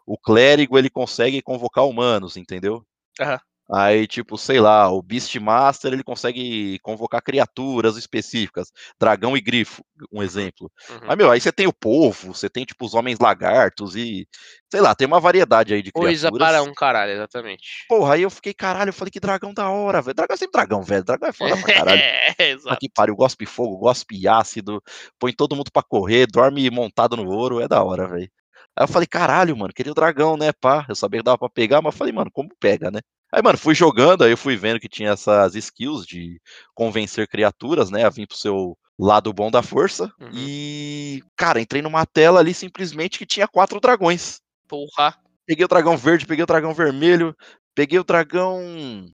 [0.09, 2.83] o clérigo ele consegue convocar humanos, entendeu?
[3.21, 3.39] Aham.
[3.71, 10.23] Aí, tipo, sei lá, o Beastmaster ele consegue convocar criaturas específicas, dragão e grifo, um
[10.23, 10.71] exemplo.
[10.89, 10.99] Uhum.
[11.05, 14.27] Mas, meu, aí você tem o povo, você tem, tipo, os homens lagartos e,
[14.71, 16.47] sei lá, tem uma variedade aí de Coisa criaturas.
[16.47, 17.85] para um caralho, exatamente.
[17.87, 20.15] Porra, aí eu fiquei, caralho, eu falei que dragão da hora, velho.
[20.15, 21.03] Dragão é sempre dragão, velho.
[21.03, 22.01] Dragão é foda pra caralho.
[22.39, 22.79] É, exato.
[22.79, 24.81] que pariu, gospe fogo, gospe ácido,
[25.19, 28.31] põe todo mundo pra correr, dorme montado no ouro, é da hora, velho.
[28.75, 30.85] Aí eu falei, caralho, mano, queria o dragão, né, pá?
[30.87, 32.99] Eu sabia que dava pra pegar, mas eu falei, mano, como pega, né?
[33.31, 36.41] Aí, mano, fui jogando, aí eu fui vendo que tinha essas skills de
[36.73, 40.11] convencer criaturas, né, a vir pro seu lado bom da força.
[40.19, 40.29] Uhum.
[40.33, 44.39] E, cara, entrei numa tela ali simplesmente que tinha quatro dragões.
[44.67, 45.15] Porra.
[45.45, 47.35] Peguei o dragão verde, peguei o dragão vermelho,
[47.75, 48.61] peguei o dragão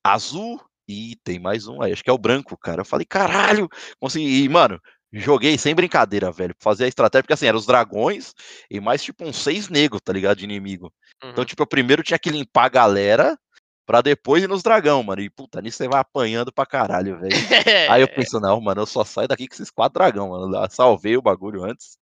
[0.04, 2.82] azul e tem mais um aí, acho que é o branco, cara.
[2.82, 4.44] Eu falei, caralho, consegui.
[4.44, 4.80] E, mano,
[5.20, 6.56] joguei sem brincadeira, velho.
[6.60, 8.34] Fazer a estratégia, porque assim, eram os dragões
[8.70, 10.38] e mais tipo uns seis negros, tá ligado?
[10.38, 10.92] De inimigo.
[11.24, 11.46] Então, Uhum.
[11.46, 13.40] tipo, eu primeiro tinha que limpar a galera
[13.86, 15.22] pra depois ir nos dragão, mano.
[15.22, 17.30] E puta, nisso você vai apanhando pra caralho, velho.
[17.92, 20.56] Aí eu penso, não, mano, eu só saio daqui com esses quatro dragão, mano.
[20.56, 21.98] Eu Salvei o bagulho antes.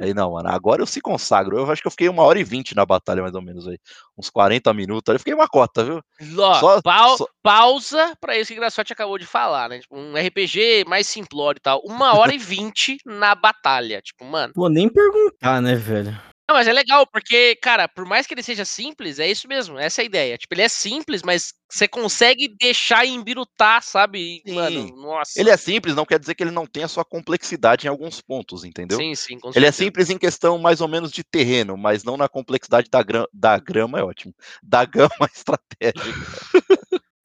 [0.00, 1.56] Aí não, mano, agora eu se consagro.
[1.58, 3.78] Eu acho que eu fiquei uma hora e vinte na batalha, mais ou menos aí.
[4.18, 5.10] Uns 40 minutos.
[5.10, 6.00] Aí eu fiquei uma cota, viu?
[6.38, 9.80] Ó, Só- pau- só- Pausa pra isso que o Graçote acabou de falar, né?
[9.80, 11.80] Tipo, um RPG mais simplório e tal.
[11.84, 14.00] Uma hora e vinte na batalha.
[14.02, 14.52] Tipo, mano.
[14.56, 16.18] Vou nem perguntar, né, velho?
[16.46, 19.78] Não, mas é legal, porque, cara, por mais que ele seja simples, é isso mesmo,
[19.78, 20.36] essa é a ideia.
[20.36, 24.42] Tipo, ele é simples, mas você consegue deixar embirutar, sabe?
[24.44, 24.52] E.
[24.52, 25.40] Mano, nossa.
[25.40, 28.62] Ele é simples, não quer dizer que ele não tenha sua complexidade em alguns pontos,
[28.62, 28.98] entendeu?
[28.98, 32.18] Sim, sim, com Ele é simples em questão mais ou menos de terreno, mas não
[32.18, 34.34] na complexidade da, gra- da grama, é ótimo.
[34.62, 34.84] Da
[35.18, 36.60] gama estratégica.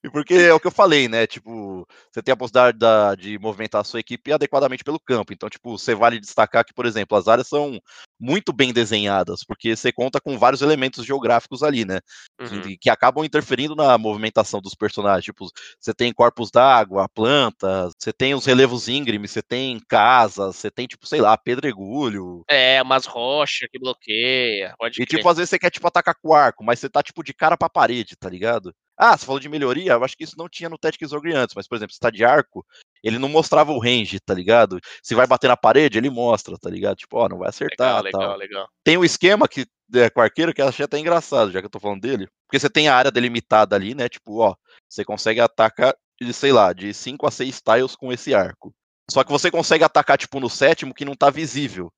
[0.02, 1.28] E porque é o que eu falei, né?
[1.28, 5.34] Tipo, você tem a possibilidade da- de movimentar a sua equipe adequadamente pelo campo.
[5.34, 7.82] Então, tipo, você vale destacar que, por exemplo, as áreas são
[8.20, 12.00] muito bem desenhadas, porque você conta com vários elementos geográficos ali, né?
[12.40, 12.62] Uhum.
[12.62, 15.26] que, que acabam interferindo na movimentação dos personagens.
[15.26, 15.48] Tipo,
[15.80, 20.88] você tem corpos d'água, plantas, você tem os relevos íngremes, você tem casas, você tem,
[20.88, 22.44] tipo, sei lá, pedregulho.
[22.50, 24.74] É, umas rochas que bloqueia.
[24.78, 25.18] Pode E, crer.
[25.20, 27.58] tipo, às vezes você quer, tipo, atacar com arco, mas você tá, tipo, de cara
[27.58, 28.74] pra parede, tá ligado?
[28.98, 31.56] Ah, você falou de melhoria, eu acho que isso não tinha no Tactics Ogre antes,
[31.56, 32.66] mas, por exemplo, você tá de arco,
[33.04, 34.80] ele não mostrava o range, tá ligado?
[35.02, 36.98] Se vai bater na parede, ele mostra, tá ligado?
[36.98, 38.70] Tipo, ó, não vai acertar, legal, tal legal, legal.
[38.84, 41.72] tem um esquema que é, com arqueiro que eu achei até engraçado, já que eu
[41.72, 42.28] tô falando dele.
[42.48, 44.08] Porque você tem a área delimitada ali, né?
[44.08, 44.56] Tipo, ó,
[44.88, 48.74] você consegue atacar, de, sei lá, de 5 a 6 tiles com esse arco.
[49.10, 51.92] Só que você consegue atacar, tipo, no sétimo que não tá visível.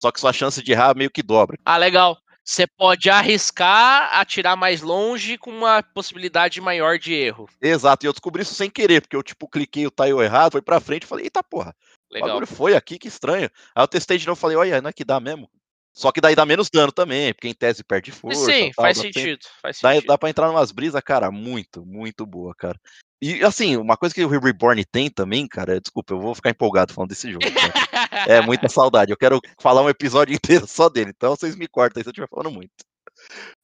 [0.00, 1.58] Só que sua chance de errar meio que dobra.
[1.64, 2.18] Ah, legal.
[2.48, 7.46] Você pode arriscar atirar mais longe com uma possibilidade maior de erro.
[7.60, 10.62] Exato, e eu descobri isso sem querer, porque eu, tipo, cliquei o tile errado, foi
[10.62, 11.76] pra frente e falei, eita porra,
[12.10, 12.30] o Legal.
[12.30, 13.50] bagulho foi aqui, que estranho.
[13.74, 15.46] Aí eu testei de novo e falei, olha, não é que dá mesmo.
[15.92, 18.46] Só que daí dá menos dano também, porque em tese perde força.
[18.46, 19.44] Sim, tal, faz dá sentido.
[19.60, 20.06] Faz Dá, sentido.
[20.06, 22.80] dá pra entrar numas brisas, cara, muito, muito boa, cara.
[23.20, 26.92] E assim, uma coisa que o Reborn tem também, cara, desculpa, eu vou ficar empolgado
[26.92, 27.44] falando desse jogo.
[27.52, 28.26] cara.
[28.26, 29.10] É muita saudade.
[29.10, 32.12] Eu quero falar um episódio inteiro só dele, então vocês me cortam aí se eu
[32.12, 32.70] estiver falando muito.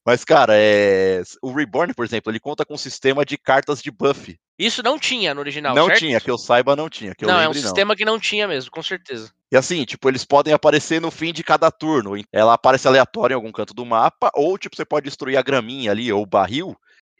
[0.05, 1.23] Mas, cara, é...
[1.41, 4.37] o Reborn, por exemplo, ele conta com um sistema de cartas de buff.
[4.57, 5.99] Isso não tinha no original, não certo?
[5.99, 7.13] tinha, que eu saiba, não tinha.
[7.21, 7.63] Não, é um lembre, não.
[7.63, 9.31] sistema que não tinha mesmo, com certeza.
[9.51, 12.13] E assim, tipo, eles podem aparecer no fim de cada turno.
[12.31, 15.91] Ela aparece aleatória em algum canto do mapa, ou tipo, você pode destruir a graminha
[15.91, 16.75] ali, ou o barril,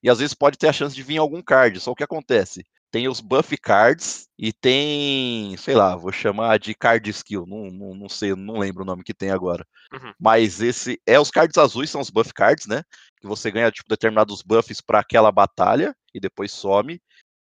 [0.05, 1.79] e às vezes pode ter a chance de vir algum card.
[1.79, 2.63] Só o que acontece?
[2.91, 7.43] Tem os buff cards e tem, sei lá, vou chamar de card skill.
[7.47, 9.65] Não, não, não sei, não lembro o nome que tem agora.
[9.91, 10.13] Uhum.
[10.19, 12.83] Mas esse é os cards azuis, são os buff cards, né?
[13.19, 17.01] Que você ganha tipo determinados buffs para aquela batalha e depois some.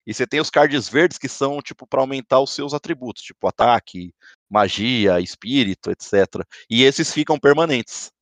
[0.07, 3.49] E você tem os cards verdes que são tipo para aumentar os seus atributos, tipo
[3.49, 4.14] ataque,
[4.49, 6.47] magia, espírito, etc.
[6.71, 8.12] E esses ficam permanentes.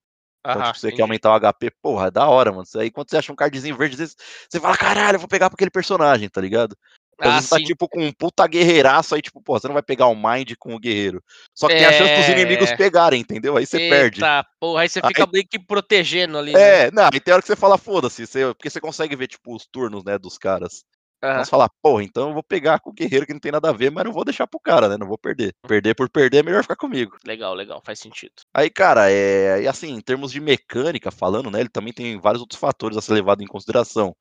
[0.45, 1.03] Então, Aham, tipo, você quer entendi.
[1.03, 2.65] aumentar o HP, porra, é da hora, mano.
[2.77, 4.17] Aí quando você acha um cardzinho verde, às vezes
[4.51, 6.77] você fala, caralho, eu vou pegar pra aquele personagem, tá ligado?
[7.21, 7.65] Às Ah, vezes tá sim.
[7.65, 10.75] tipo com um puta guerreiraço, aí tipo, pô, você não vai pegar o Mind com
[10.75, 11.23] o guerreiro.
[11.55, 12.33] Só que tem a chance dos É.
[12.33, 13.57] inimigos pegarem, entendeu?
[13.57, 14.17] Aí você perde.
[14.19, 16.53] Eita, porra, aí você Aí- fica meio que protegendo ali.
[16.53, 16.87] né?
[16.87, 19.55] É, não, aí tem hora que você fala, foda-se, você- porque você consegue ver, tipo,
[19.55, 20.83] os turnos, né, dos caras.
[21.23, 21.39] Aham.
[21.39, 23.73] Mas falar, porra, então eu vou pegar com o guerreiro que não tem nada a
[23.73, 24.97] ver, mas não vou deixar pro cara, né?
[24.99, 25.55] Não vou perder.
[25.67, 27.17] Perder por perder é melhor ficar comigo.
[27.25, 28.33] Legal, legal, faz sentido.
[28.53, 29.63] Aí, cara, é.
[29.63, 31.61] E assim, em termos de mecânica falando, né?
[31.61, 34.17] Ele também tem vários outros fatores a ser levado em consideração.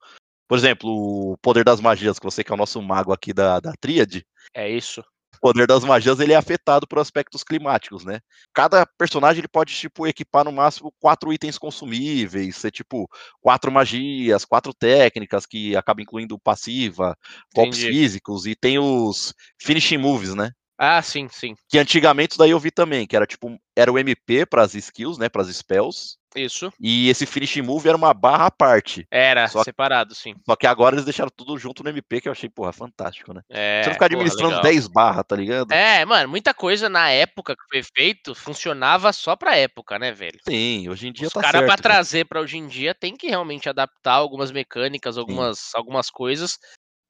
[0.46, 3.58] Por exemplo, o poder das magias, que você que é o nosso mago aqui da,
[3.58, 4.24] da tríade.
[4.54, 5.02] É isso.
[5.44, 8.20] O poder das magias ele é afetado por aspectos climáticos, né?
[8.54, 13.08] Cada personagem ele pode tipo equipar no máximo quatro itens consumíveis, ser tipo
[13.40, 17.16] quatro magias, quatro técnicas que acabam incluindo passiva,
[17.52, 20.52] golpes físicos e tem os finishing moves, né?
[20.78, 21.56] Ah, sim, sim.
[21.68, 25.18] Que antigamente daí eu vi também, que era tipo era o MP para as skills,
[25.18, 26.72] né, para as spells, Isso.
[26.80, 29.06] e esse finishing move era uma barra à parte.
[29.10, 30.34] Era, Só- separado, sim.
[30.46, 33.42] Só que agora eles deixaram tudo junto no MP, que eu achei, porra, fantástico, né?
[33.50, 34.62] É, Você não ficar porra, administrando legal.
[34.62, 35.72] 10 barras, tá ligado?
[35.72, 40.38] É, mano, muita coisa na época que foi feito funcionava só pra época, né, velho?
[40.48, 41.66] Sim, hoje em dia Os tá caras certo.
[41.66, 41.94] pra cara.
[41.94, 46.58] trazer pra hoje em dia tem que realmente adaptar algumas mecânicas, algumas, algumas coisas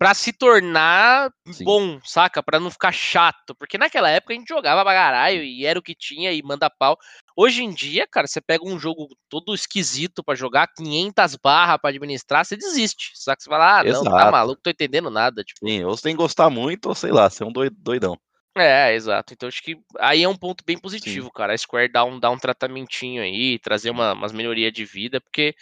[0.03, 1.65] pra se tornar Sim.
[1.65, 2.43] bom, saca?
[2.43, 5.83] Pra não ficar chato, porque naquela época a gente jogava pra caralho e era o
[5.83, 6.99] que tinha e manda pau.
[7.37, 11.91] Hoje em dia, cara, você pega um jogo todo esquisito pra jogar, 500 barras pra
[11.91, 13.41] administrar, você desiste, saca?
[13.41, 14.33] Você fala, ah, não, tá Exato.
[14.33, 15.65] maluco, tô entendendo nada, tipo.
[15.65, 18.19] Sim, ou você tem que gostar muito, ou sei lá, ser um doi- doidão.
[18.57, 19.33] É, exato.
[19.33, 21.55] Então acho que aí é um ponto bem positivo, cara.
[21.55, 25.55] A Square dá um, dá um tratamentinho aí, trazer uma, umas melhorias de vida, porque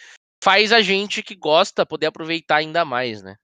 [0.42, 3.36] faz a gente que gosta poder aproveitar ainda mais, né?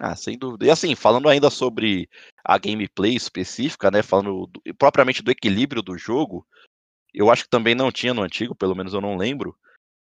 [0.00, 0.66] Ah, sem dúvida.
[0.66, 2.08] E assim, falando ainda sobre
[2.44, 4.02] a gameplay específica, né?
[4.02, 6.46] Falando do- propriamente do equilíbrio do jogo,
[7.14, 9.56] eu acho que também não tinha no antigo, pelo menos eu não lembro,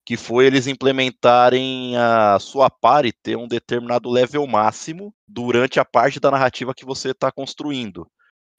[0.06, 6.20] que foi eles implementarem a sua party ter um determinado level máximo durante a parte
[6.20, 8.08] da narrativa que você está construindo.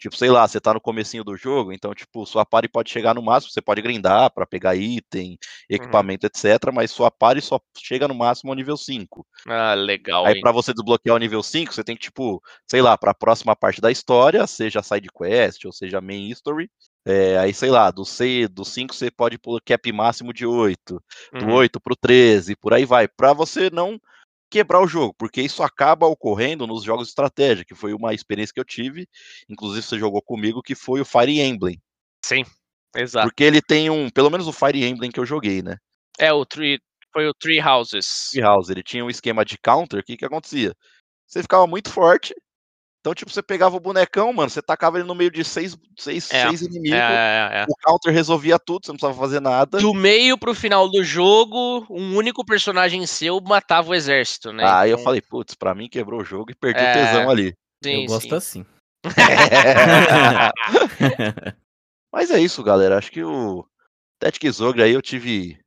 [0.03, 3.15] Tipo, sei lá, você tá no comecinho do jogo, então, tipo, sua party pode chegar
[3.15, 5.37] no máximo, você pode grindar para pegar item,
[5.69, 6.27] equipamento, uhum.
[6.27, 9.25] etc, mas sua party só chega no máximo ao nível 5.
[9.47, 10.25] Ah, legal.
[10.25, 13.15] Aí para você desbloquear o nível 5, você tem que, tipo, sei lá, para a
[13.15, 16.69] próxima parte da história, seja side quest ou seja main history,
[17.05, 21.01] é, aí, sei lá, do, C, do 5 você pode pôr cap máximo de 8,
[21.31, 21.53] do uhum.
[21.53, 23.97] 8 pro 13, por aí vai, para você não
[24.53, 28.53] quebrar o jogo, porque isso acaba ocorrendo nos jogos de estratégia, que foi uma experiência
[28.53, 29.07] que eu tive,
[29.49, 31.81] inclusive você jogou comigo, que foi o Fire Emblem.
[32.23, 32.43] Sim,
[32.95, 33.27] exato.
[33.27, 35.77] Porque ele tem um, pelo menos o Fire Emblem que eu joguei, né?
[36.19, 36.79] É, o Tree,
[37.11, 38.29] foi o Tree Houses.
[38.29, 40.75] Tree House, ele tinha um esquema de counter, o que que acontecia?
[41.25, 42.35] Você ficava muito forte,
[43.03, 46.31] então, tipo, você pegava o bonecão, mano, você tacava ele no meio de seis, seis,
[46.31, 49.77] é, seis inimigos, é, é, é, o counter resolvia tudo, você não precisava fazer nada.
[49.77, 54.63] Do meio pro final do jogo, um único personagem seu matava o exército, né?
[54.65, 55.01] Aí então...
[55.01, 57.53] eu falei, putz, pra mim quebrou o jogo e perdi o é, tesão ali.
[57.83, 58.35] Sim, eu gosto sim.
[58.35, 58.65] assim.
[62.09, 62.97] Mas é isso, galera.
[62.97, 63.67] Acho que o
[64.17, 65.59] Tactic Zogre aí eu tive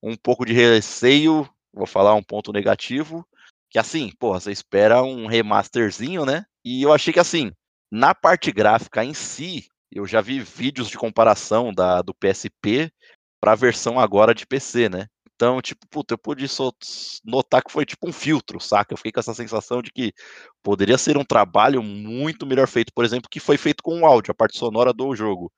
[0.00, 3.26] um pouco de receio, vou falar um ponto negativo,
[3.68, 6.46] que assim, porra, você espera um remasterzinho, né?
[6.66, 7.52] E eu achei que assim,
[7.92, 12.90] na parte gráfica em si, eu já vi vídeos de comparação da, do PSP
[13.40, 15.06] para a versão agora de PC, né?
[15.32, 16.44] Então, tipo, puta, eu pude
[17.24, 18.92] notar que foi tipo um filtro, saca?
[18.92, 20.12] Eu fiquei com essa sensação de que
[20.60, 24.32] poderia ser um trabalho muito melhor feito, por exemplo, que foi feito com o áudio,
[24.32, 25.52] a parte sonora do jogo,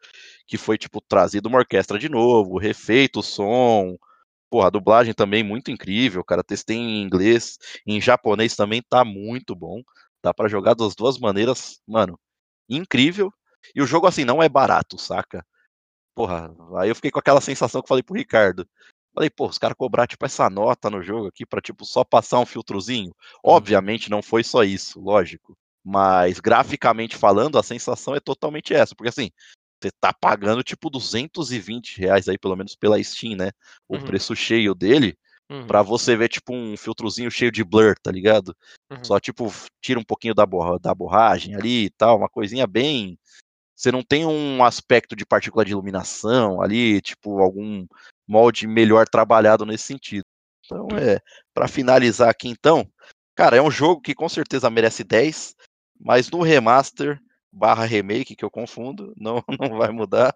[0.46, 3.96] que foi tipo trazido uma orquestra de novo, refeito o som,
[4.50, 7.56] porra, a dublagem também muito incrível, cara, testei em inglês,
[7.86, 9.80] em japonês também tá muito bom.
[10.22, 12.18] Dá para jogar das duas maneiras, mano,
[12.68, 13.32] incrível.
[13.74, 15.44] E o jogo, assim, não é barato, saca?
[16.14, 18.68] Porra, aí eu fiquei com aquela sensação que eu falei pro Ricardo.
[19.14, 22.40] Falei, pô, os caras cobrar, tipo, essa nota no jogo aqui pra, tipo, só passar
[22.40, 23.08] um filtrozinho.
[23.08, 23.52] Uhum.
[23.52, 25.56] Obviamente não foi só isso, lógico.
[25.84, 28.94] Mas, graficamente falando, a sensação é totalmente essa.
[28.94, 29.30] Porque, assim,
[29.80, 33.50] você tá pagando, tipo, 220 reais aí, pelo menos pela Steam, né?
[33.88, 34.04] O uhum.
[34.04, 35.16] preço cheio dele.
[35.50, 35.66] Uhum.
[35.66, 38.54] Pra você ver, tipo, um filtrozinho cheio de blur, tá ligado?
[38.90, 39.02] Uhum.
[39.02, 43.18] Só, tipo, tira um pouquinho da, borra, da borragem ali e tal, uma coisinha bem.
[43.74, 47.86] Você não tem um aspecto de partícula de iluminação ali, tipo, algum
[48.26, 50.24] molde melhor trabalhado nesse sentido.
[50.64, 51.18] Então, é.
[51.54, 52.86] para finalizar aqui, então,
[53.34, 55.54] cara, é um jogo que com certeza merece 10,
[55.98, 57.18] mas no remaster
[57.50, 60.34] barra remake, que eu confundo, não, não vai mudar.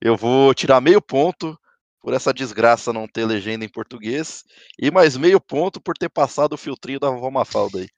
[0.00, 1.58] Eu vou tirar meio ponto
[2.00, 4.42] por essa desgraça não ter legenda em português,
[4.78, 7.88] e mais meio ponto por ter passado o filtrinho da vovó Mafalda aí.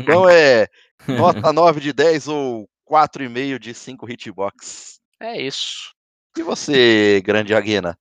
[0.00, 0.66] então é
[1.06, 4.98] nota 9 de 10 ou 4,5 de 5 hitbox.
[5.20, 5.92] É isso.
[6.36, 7.98] E você, grande Aguena?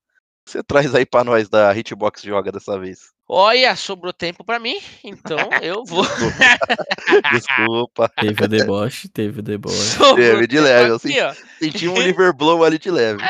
[0.47, 3.11] Você traz aí para nós da Hitbox Joga dessa vez?
[3.27, 6.05] Olha, sobrou tempo para mim, então eu vou.
[7.33, 8.07] Desculpa.
[8.07, 9.75] Teve o deboche, teve o deboche.
[9.75, 11.19] Sobrou teve de leve, eu senti,
[11.59, 13.21] senti um liver blow ali de leve.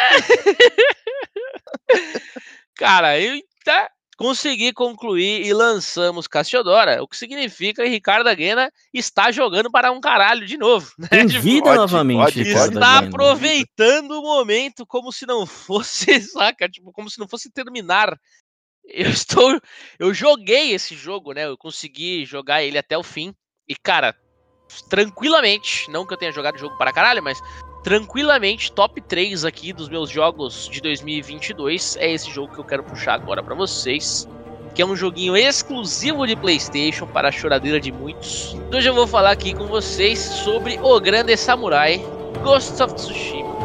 [2.76, 9.32] Cara, eu tá, consegui concluir e lançamos Cassiodora, o que significa que Ricardo Aguena está
[9.32, 10.92] jogando para um caralho de novo.
[10.98, 11.22] Né?
[11.22, 12.20] Em tipo, vida pode, novamente.
[12.20, 16.68] Pode, pode, está aproveitando o momento como se não fosse, saca?
[16.68, 18.18] Tipo, como se não fosse terminar.
[18.86, 19.60] Eu estou.
[20.00, 21.46] Eu joguei esse jogo, né?
[21.46, 23.36] Eu consegui jogar ele até o fim.
[23.68, 24.16] E, cara,
[24.90, 27.38] tranquilamente, não que eu tenha jogado o jogo para caralho, mas
[27.88, 32.84] tranquilamente top 3 aqui dos meus jogos de 2022 é esse jogo que eu quero
[32.84, 34.28] puxar agora para vocês,
[34.76, 38.58] que é um joguinho exclusivo de PlayStation para a choradeira de muitos.
[38.76, 42.02] Hoje eu vou falar aqui com vocês sobre O Grande Samurai
[42.44, 43.57] Ghost of Tsushima.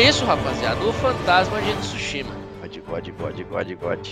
[0.00, 0.84] Isso, rapaziada.
[0.84, 2.34] O Fantasma de Tsushima.
[2.60, 4.08] God, God, God, God, God.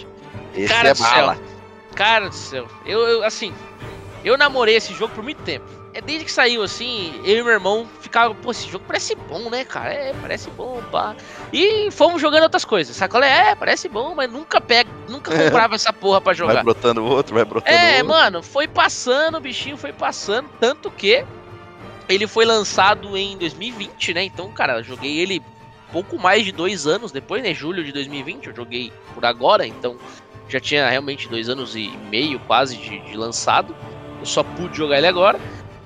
[0.55, 1.35] Esse Cara é do bala.
[1.35, 1.45] Céu.
[1.95, 2.67] Cara do céu.
[2.85, 3.55] Eu, eu, assim,
[4.25, 5.67] eu namorei esse jogo por muito tempo.
[5.95, 9.51] É desde que saiu, assim, eu e meu irmão ficava, pô, esse jogo parece bom,
[9.51, 9.93] né, cara?
[9.93, 11.17] É, parece bom, pá.
[11.53, 12.95] E fomos jogando outras coisas.
[12.95, 16.55] Sacolé, é, parece bom, mas nunca pega, nunca comprava essa porra pra jogar.
[16.55, 17.97] Vai brotando outro, vai brotando é, outro.
[17.97, 21.25] É, mano, foi passando, o bichinho foi passando, tanto que
[22.09, 24.25] ele foi lançado em 2020, né?
[24.25, 25.43] Então, cara, joguei ele
[25.93, 27.55] pouco mais de dois anos depois, né?
[27.55, 29.97] Julho de 2020, eu joguei por agora, então
[30.49, 33.75] já tinha realmente dois anos e meio quase de, de lançado.
[34.19, 35.39] Eu só pude jogar ele agora.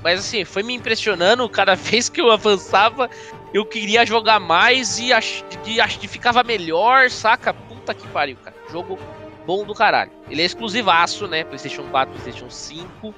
[0.03, 3.09] mas assim, foi me impressionando cada vez que eu avançava,
[3.53, 7.53] eu queria jogar mais e ach, que, que ficava melhor, saca?
[7.53, 8.57] Puta que pariu, cara.
[8.71, 8.99] Jogo
[9.47, 10.11] bom do caralho.
[10.31, 11.45] Ele é exclusivaço, né?
[11.45, 13.15] PlayStation 4, PlayStation 5.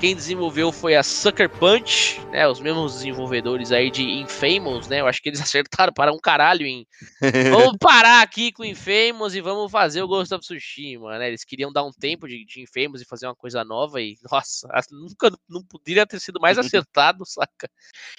[0.00, 2.46] Quem desenvolveu foi a Sucker Punch, né?
[2.46, 5.00] Os mesmos desenvolvedores aí de Infamous, né?
[5.00, 6.86] Eu acho que eles acertaram para um caralho em.
[7.50, 11.28] vamos parar aqui com Infamous e vamos fazer o Ghost of Tsushima, né?
[11.28, 14.68] Eles queriam dar um tempo de, de Infamous e fazer uma coisa nova e, nossa,
[14.90, 17.70] nunca não poderia ter sido mais acertado, saca?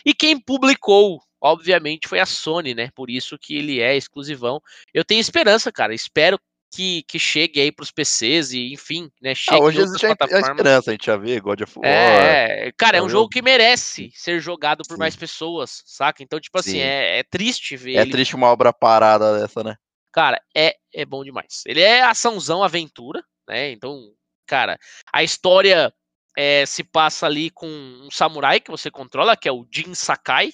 [0.05, 2.89] E quem publicou obviamente foi a Sony, né?
[2.95, 4.59] Por isso que ele é exclusivão.
[4.91, 5.93] Eu tenho esperança, cara.
[5.93, 6.39] Espero
[6.75, 9.31] que, que chegue aí pros PCs e, enfim, né?
[9.31, 11.87] Ah, chegue ah, hoje existe a, a esperança, a gente já vê God of War.
[11.87, 14.99] É, cara, é um jogo que merece ser jogado por Sim.
[14.99, 16.21] mais pessoas, saca?
[16.21, 17.95] Então, tipo assim, é, é, triste ver.
[17.95, 18.11] É ele...
[18.11, 19.75] triste uma obra parada dessa, né?
[20.11, 21.63] Cara, é, é bom demais.
[21.65, 23.71] Ele é açãozão, aventura, né?
[23.71, 24.11] Então,
[24.45, 24.77] cara,
[25.13, 25.93] a história
[26.37, 30.51] é, se passa ali com um samurai que você controla, que é o Jin Sakai.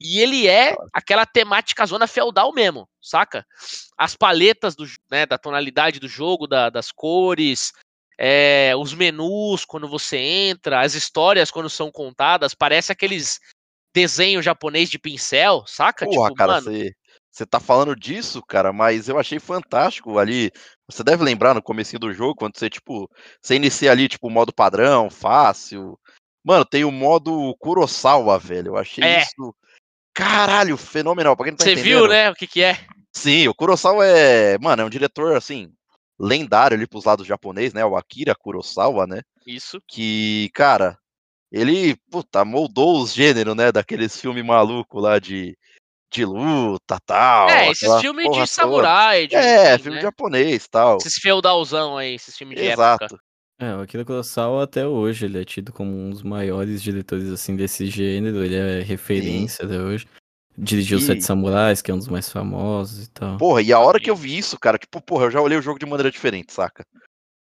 [0.00, 3.44] E ele é aquela temática zona feudal mesmo, saca?
[3.96, 7.72] As paletas do, né, da tonalidade do jogo, da, das cores,
[8.16, 13.40] é, os menus quando você entra, as histórias quando são contadas, parece aqueles
[13.92, 16.04] desenhos japonês de pincel, saca?
[16.04, 16.92] Porra, tipo, cara, você,
[17.30, 20.50] você tá falando disso, cara, mas eu achei fantástico ali.
[20.88, 23.10] Você deve lembrar no começo do jogo, quando você, tipo,
[23.42, 25.98] você inicia ali, tipo, modo padrão, fácil.
[26.44, 28.68] Mano, tem o modo Kurosawa, velho.
[28.68, 29.22] Eu achei é.
[29.22, 29.54] isso
[30.18, 31.36] Caralho, fenomenal.
[31.36, 32.28] Pra quem não tá Você viu, né?
[32.28, 32.76] O que que é?
[33.12, 35.72] Sim, o Kurosawa é, mano, é um diretor assim
[36.18, 37.84] lendário ali pros lados japonês, né?
[37.84, 39.22] O Akira Kurosawa, né?
[39.46, 39.80] Isso.
[39.86, 40.98] Que, cara,
[41.52, 43.70] ele, puta, moldou os gêneros, né?
[43.70, 45.56] Daqueles filmes malucos lá de,
[46.12, 47.48] de luta tal.
[47.48, 49.28] É, esses filmes de samurai.
[49.28, 50.02] De, é, filme né?
[50.02, 50.96] japonês tal.
[50.96, 53.04] Esses feudalzão aí, esses filmes de Exato.
[53.04, 53.27] época.
[53.58, 57.56] É, o Akira Kurosawa até hoje ele é tido como um dos maiores diretores assim
[57.56, 59.74] desse gênero, ele é referência Sim.
[59.74, 60.06] até hoje.
[60.56, 61.02] Dirigiu e...
[61.02, 63.36] Sete Samurais, que é um dos mais famosos e tal.
[63.36, 65.62] Porra, e a hora que eu vi isso, cara, tipo, porra, eu já olhei o
[65.62, 66.84] jogo de maneira diferente, saca?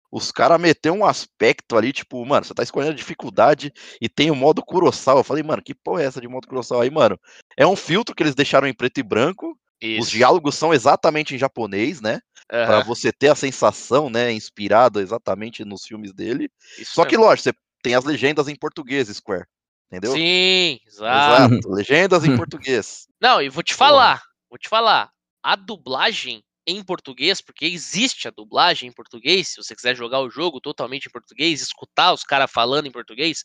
[0.10, 4.32] Os caras meteu um aspecto ali, tipo, mano, você tá escolhendo a dificuldade e tem
[4.32, 5.20] o modo Kurosawa.
[5.20, 7.20] Eu falei, mano, que porra é essa de modo Kurosawa aí, mano?
[7.58, 9.58] É um filtro que eles deixaram em preto e branco.
[9.82, 10.02] Isso.
[10.02, 12.20] Os diálogos são exatamente em japonês, né?
[12.52, 12.66] Uhum.
[12.66, 16.50] para você ter a sensação, né, inspirada exatamente nos filmes dele.
[16.78, 19.46] Isso Só que, lógico, você tem as legendas em português, Square.
[19.88, 20.14] Entendeu?
[20.14, 21.54] Sim, exato.
[21.54, 21.70] exato.
[21.70, 23.08] Legendas em português.
[23.22, 25.10] Não, e vou te falar, vou te falar.
[25.44, 30.30] A dublagem em português, porque existe a dublagem em português, se você quiser jogar o
[30.30, 33.44] jogo totalmente em português, escutar os caras falando em português,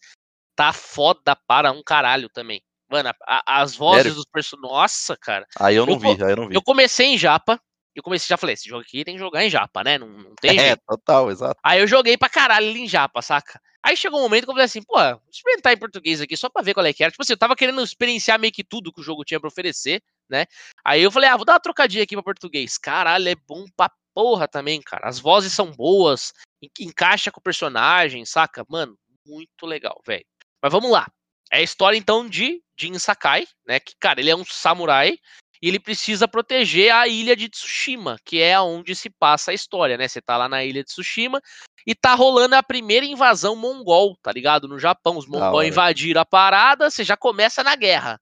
[0.56, 2.60] tá foda para um caralho também.
[2.90, 4.14] Mano, a, a, as vozes Sério?
[4.16, 4.72] dos personagens.
[4.72, 5.46] Nossa, cara.
[5.58, 6.54] Aí eu não eu, vi, aí eu não vi.
[6.54, 7.60] Eu comecei em Japa,
[7.94, 9.98] eu comecei, já falei, esse jogo aqui tem que jogar em japa, né?
[9.98, 10.82] Não, não tem É, jeito.
[10.86, 11.60] total, exato.
[11.62, 13.60] Aí eu joguei pra caralho ali em japa, saca?
[13.82, 16.48] Aí chegou um momento que eu falei assim, pô, vou experimentar em português aqui só
[16.48, 17.10] pra ver qual é que era.
[17.10, 20.00] Tipo assim, eu tava querendo experienciar meio que tudo que o jogo tinha pra oferecer,
[20.30, 20.46] né?
[20.84, 22.78] Aí eu falei, ah, vou dar uma trocadinha aqui pra português.
[22.78, 25.08] Caralho, é bom pra porra também, cara.
[25.08, 26.32] As vozes são boas,
[26.78, 28.64] encaixa com o personagem, saca?
[28.68, 30.24] Mano, muito legal, velho.
[30.62, 31.08] Mas vamos lá.
[31.50, 33.80] É a história então de Jin Sakai, né?
[33.80, 35.18] Que, cara, ele é um samurai
[35.62, 39.96] e ele precisa proteger a ilha de Tsushima, que é onde se passa a história,
[39.96, 40.08] né?
[40.08, 41.40] Você tá lá na ilha de Tsushima
[41.86, 44.66] e tá rolando a primeira invasão mongol, tá ligado?
[44.66, 48.20] No Japão, os mongóis invadiram a parada, você já começa na guerra.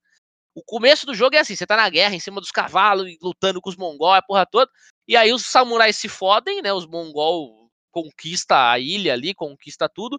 [0.55, 3.61] O começo do jogo é assim, você tá na guerra, em cima dos cavalos, lutando
[3.61, 4.70] com os mongóis, a porra toda,
[5.09, 6.72] e aí os samurais se fodem, né?
[6.74, 10.18] Os mongol conquista a ilha ali, conquista tudo,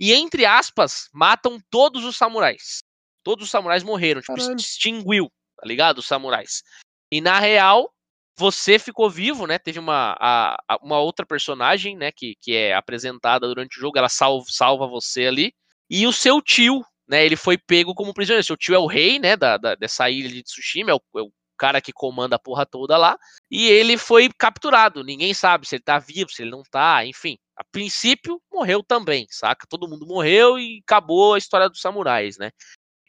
[0.00, 2.78] e entre aspas, matam todos os samurais.
[3.22, 4.56] Todos os samurais morreram, tipo, Caralho.
[4.56, 5.30] extinguiu,
[5.62, 5.98] tá ligado?
[5.98, 6.64] Os samurais.
[7.10, 7.88] E na real,
[8.36, 9.58] você ficou vivo, né?
[9.60, 12.10] Teve uma, a, uma outra personagem, né?
[12.10, 15.54] Que, que é apresentada durante o jogo, ela salva, salva você ali.
[15.88, 17.24] E o seu tio, né?
[17.24, 18.44] Ele foi pego como prisioneiro.
[18.44, 19.36] Seu tio é o rei, né?
[19.36, 22.66] Da, da dessa ilha de Tsushima, é o, é o cara que comanda a porra
[22.66, 23.16] toda lá.
[23.48, 25.04] E ele foi capturado.
[25.04, 27.38] Ninguém sabe se ele tá vivo, se ele não tá, enfim.
[27.56, 29.64] A princípio, morreu também, saca?
[29.68, 32.50] Todo mundo morreu e acabou a história dos samurais, né?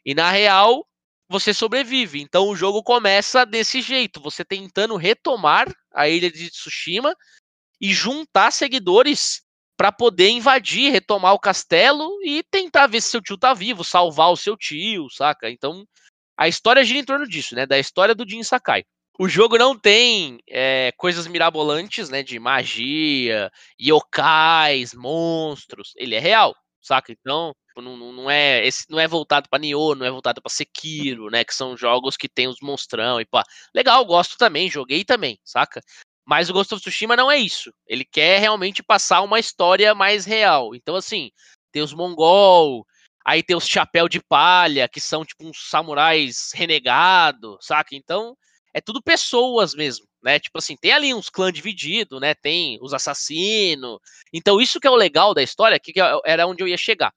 [0.04, 0.86] E na real,
[1.28, 2.20] você sobrevive.
[2.20, 7.14] Então o jogo começa desse jeito, você tentando retomar a ilha de Tsushima
[7.80, 9.42] e juntar seguidores
[9.76, 14.30] para poder invadir, retomar o castelo e tentar ver se seu tio tá vivo, salvar
[14.30, 15.50] o seu tio, saca?
[15.50, 15.84] Então
[16.36, 17.66] a história gira em torno disso, né?
[17.66, 18.84] Da história do Jin Sakai.
[19.18, 22.22] O jogo não tem é, coisas mirabolantes, né?
[22.22, 23.50] De magia,
[23.80, 25.92] yokais, monstros.
[25.96, 27.12] Ele é real, saca?
[27.12, 30.48] Então Tipo, não, não, é, esse não é voltado para Nioh, não é voltado para
[30.48, 31.42] Sekiro, né?
[31.42, 33.42] Que são jogos que tem os monstrão e pá.
[33.74, 35.82] Legal, gosto também, joguei também, saca?
[36.24, 37.74] Mas o Ghost of Tsushima não é isso.
[37.86, 40.72] Ele quer realmente passar uma história mais real.
[40.72, 41.32] Então, assim,
[41.72, 42.86] tem os mongol,
[43.26, 47.96] Aí tem os chapéu de palha, que são tipo uns samurais renegados, saca?
[47.96, 48.36] Então,
[48.74, 50.38] é tudo pessoas mesmo, né?
[50.38, 52.34] Tipo assim, tem ali uns clãs divididos, né?
[52.34, 53.98] Tem os assassinos.
[54.32, 57.12] Então, isso que é o legal da história, que é, era onde eu ia chegar.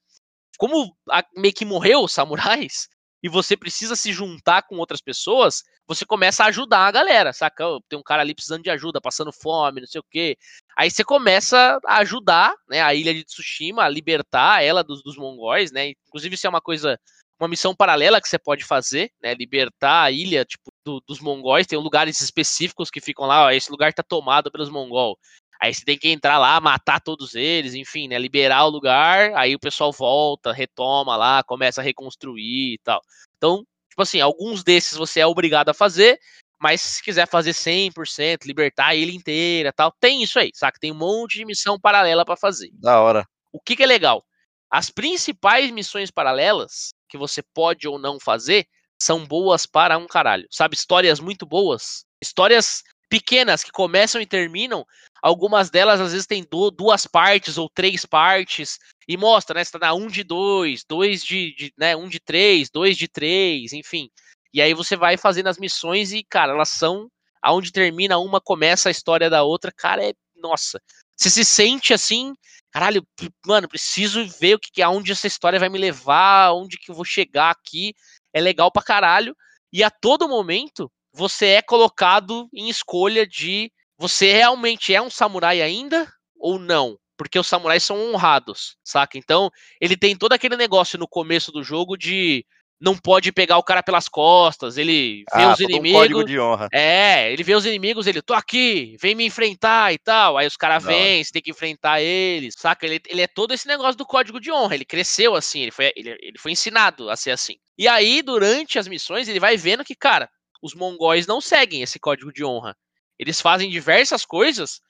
[0.58, 2.88] Como a, meio que morreu os samurais,
[3.24, 7.64] e você precisa se juntar com outras pessoas, você começa a ajudar a galera, saca?
[7.90, 10.38] Tem um cara ali precisando de ajuda, passando fome, não sei o quê.
[10.78, 15.18] Aí você começa a ajudar, né, a ilha de Tsushima, a libertar ela dos, dos
[15.18, 15.94] mongóis, né?
[16.08, 17.00] Inclusive isso é uma coisa,
[17.40, 19.34] uma missão paralela que você pode fazer, né?
[19.34, 21.66] Libertar a ilha, tipo, do, dos mongóis.
[21.66, 25.18] Tem lugares específicos que ficam lá, ó, esse lugar tá tomado pelos mongol.
[25.60, 28.18] Aí você tem que entrar lá, matar todos eles, enfim, né?
[28.18, 33.02] Liberar o lugar, aí o pessoal volta, retoma lá, começa a reconstruir e tal.
[33.38, 36.20] Então, tipo assim, alguns desses você é obrigado a fazer,
[36.60, 40.80] mas se quiser fazer 100%, libertar a ilha inteira tal, tem isso aí, saca?
[40.80, 42.70] Tem um monte de missão paralela para fazer.
[42.74, 43.26] Da hora.
[43.52, 44.24] O que, que é legal?
[44.70, 48.68] As principais missões paralelas que você pode ou não fazer
[49.02, 50.48] são boas para um caralho.
[50.52, 52.04] Sabe, histórias muito boas.
[52.22, 54.86] Histórias pequenas que começam e terminam.
[55.22, 56.46] Algumas delas às vezes tem
[56.76, 58.78] duas partes ou três partes
[59.08, 59.64] e mostra, né?
[59.64, 62.70] Você tá na 1 um de 2, 2 de, de, né, 1 um de 3,
[62.70, 64.10] 2 de 3, enfim.
[64.54, 67.10] E aí você vai fazendo as missões e, cara, elas são
[67.42, 70.82] aonde termina uma, começa a história da outra, cara, é nossa.
[71.16, 72.34] Você se sente assim,
[72.72, 73.06] caralho,
[73.46, 77.06] mano, preciso ver o que aonde essa história vai me levar, onde que eu vou
[77.06, 77.94] chegar aqui.
[78.34, 79.36] É legal pra caralho.
[79.74, 85.62] E a todo momento você é colocado em escolha de você realmente é um samurai
[85.62, 86.08] ainda
[86.40, 86.98] ou não?
[87.18, 89.18] Porque os samurais são honrados, saca?
[89.18, 89.50] Então,
[89.82, 92.46] ele tem todo aquele negócio no começo do jogo de
[92.80, 95.90] não pode pegar o cara pelas costas, ele vê ah, os inimigos.
[95.90, 96.68] Um código de honra.
[96.72, 100.38] É, ele vê os inimigos, ele, tô aqui, vem me enfrentar e tal.
[100.38, 102.86] Aí os caras vêm, você tem que enfrentar eles, saca?
[102.86, 105.92] Ele, ele é todo esse negócio do código de honra, ele cresceu assim, ele foi,
[105.96, 107.56] ele, ele foi ensinado a ser assim.
[107.76, 110.30] E aí, durante as missões, ele vai vendo que, cara,
[110.62, 112.76] os mongóis não seguem esse código de honra.
[113.20, 114.82] Eles fazem diversas coisas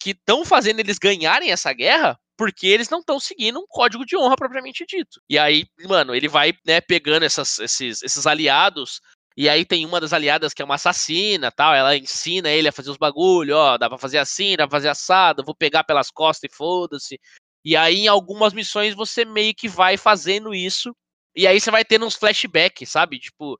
[0.00, 4.16] que estão fazendo eles ganharem essa guerra porque eles não estão seguindo um código de
[4.16, 5.20] honra propriamente dito.
[5.28, 9.00] E aí, mano, ele vai né, pegando essas, esses, esses aliados.
[9.36, 11.74] E aí tem uma das aliadas que é uma assassina, tal.
[11.74, 14.88] Ela ensina ele a fazer os bagulho, ó, dá pra fazer assim, dá pra fazer
[14.88, 17.20] assado, vou pegar pelas costas e foda-se.
[17.64, 20.94] E aí, em algumas missões, você meio que vai fazendo isso.
[21.34, 23.18] E aí você vai tendo uns flashbacks, sabe?
[23.18, 23.58] Tipo,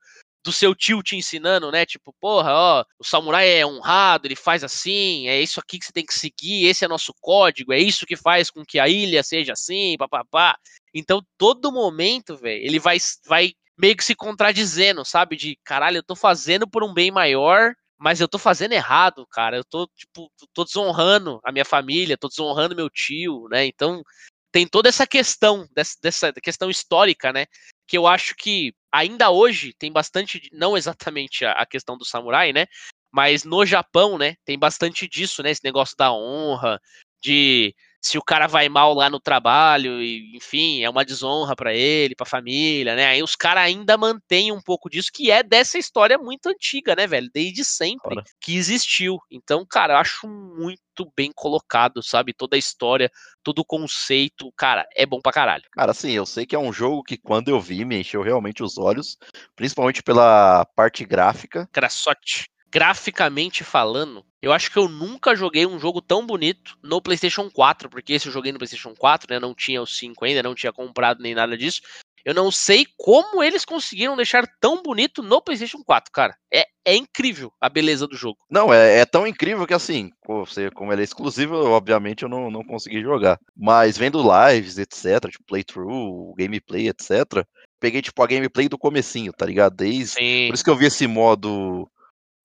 [0.49, 1.85] do seu tio te ensinando, né?
[1.85, 5.93] Tipo, porra, ó, o samurai é honrado, ele faz assim, é isso aqui que você
[5.93, 9.23] tem que seguir, esse é nosso código, é isso que faz com que a ilha
[9.23, 10.57] seja assim, papapá.
[10.95, 12.97] Então, todo momento, velho, ele vai,
[13.27, 15.37] vai meio que se contradizendo, sabe?
[15.37, 19.59] De caralho, eu tô fazendo por um bem maior, mas eu tô fazendo errado, cara.
[19.59, 23.67] Eu tô, tipo, tô desonrando a minha família, tô desonrando meu tio, né?
[23.67, 24.03] Então,
[24.51, 27.45] tem toda essa questão, dessa, dessa questão histórica, né?
[27.87, 32.53] Que eu acho que ainda hoje tem bastante, não exatamente a, a questão do samurai,
[32.53, 32.67] né?
[33.11, 35.51] Mas no Japão, né, tem bastante disso, né?
[35.51, 36.79] Esse negócio da honra,
[37.23, 41.75] de se o cara vai mal lá no trabalho, e, enfim, é uma desonra para
[41.75, 43.07] ele, pra família, né?
[43.07, 47.07] Aí os caras ainda mantêm um pouco disso, que é dessa história muito antiga, né,
[47.07, 47.29] velho?
[47.33, 48.25] Desde sempre Ora.
[48.41, 49.19] que existiu.
[49.31, 50.81] Então, cara, eu acho muito
[51.17, 52.33] bem colocado, sabe?
[52.33, 53.11] Toda a história,
[53.43, 55.65] todo o conceito, cara, é bom pra caralho.
[55.73, 58.63] Cara, assim, eu sei que é um jogo que quando eu vi me encheu realmente
[58.63, 59.19] os olhos,
[59.57, 61.69] principalmente pela parte gráfica.
[61.73, 67.51] Craçote graficamente falando, eu acho que eu nunca joguei um jogo tão bonito no PlayStation
[67.51, 69.41] 4, porque esse eu joguei no PlayStation 4, né?
[69.41, 71.81] Não tinha o 5 ainda, não tinha comprado nem nada disso.
[72.29, 76.37] Eu não sei como eles conseguiram deixar tão bonito no PlayStation 4, cara.
[76.53, 78.37] É, é incrível a beleza do jogo.
[78.51, 82.51] Não, é, é tão incrível que assim, você, como ele é exclusivo, obviamente eu não,
[82.51, 83.41] não consegui jogar.
[83.57, 87.47] Mas vendo lives, etc., tipo playthrough, gameplay, etc.,
[87.81, 89.77] peguei tipo a gameplay do comecinho, tá ligado?
[89.77, 90.09] Desde.
[90.09, 90.49] Sim.
[90.49, 91.89] Por isso que eu vi esse modo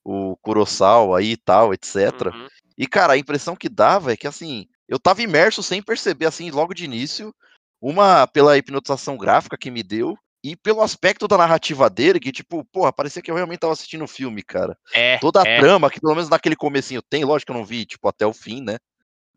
[0.01, 2.33] o Kurosawa aí e tal, etc.
[2.33, 2.47] Uhum.
[2.77, 6.49] E, cara, a impressão que dava é que, assim, eu tava imerso sem perceber, assim,
[6.51, 7.35] logo de início,
[7.83, 12.65] uma pela hipnotização gráfica que me deu, e pelo aspecto da narrativa dele, que, tipo,
[12.65, 14.77] porra, parecia que eu realmente tava assistindo o um filme, cara.
[14.93, 15.59] É, Toda a é.
[15.59, 18.33] trama, que pelo menos naquele comecinho tem, lógico que eu não vi, tipo, até o
[18.33, 18.77] fim, né?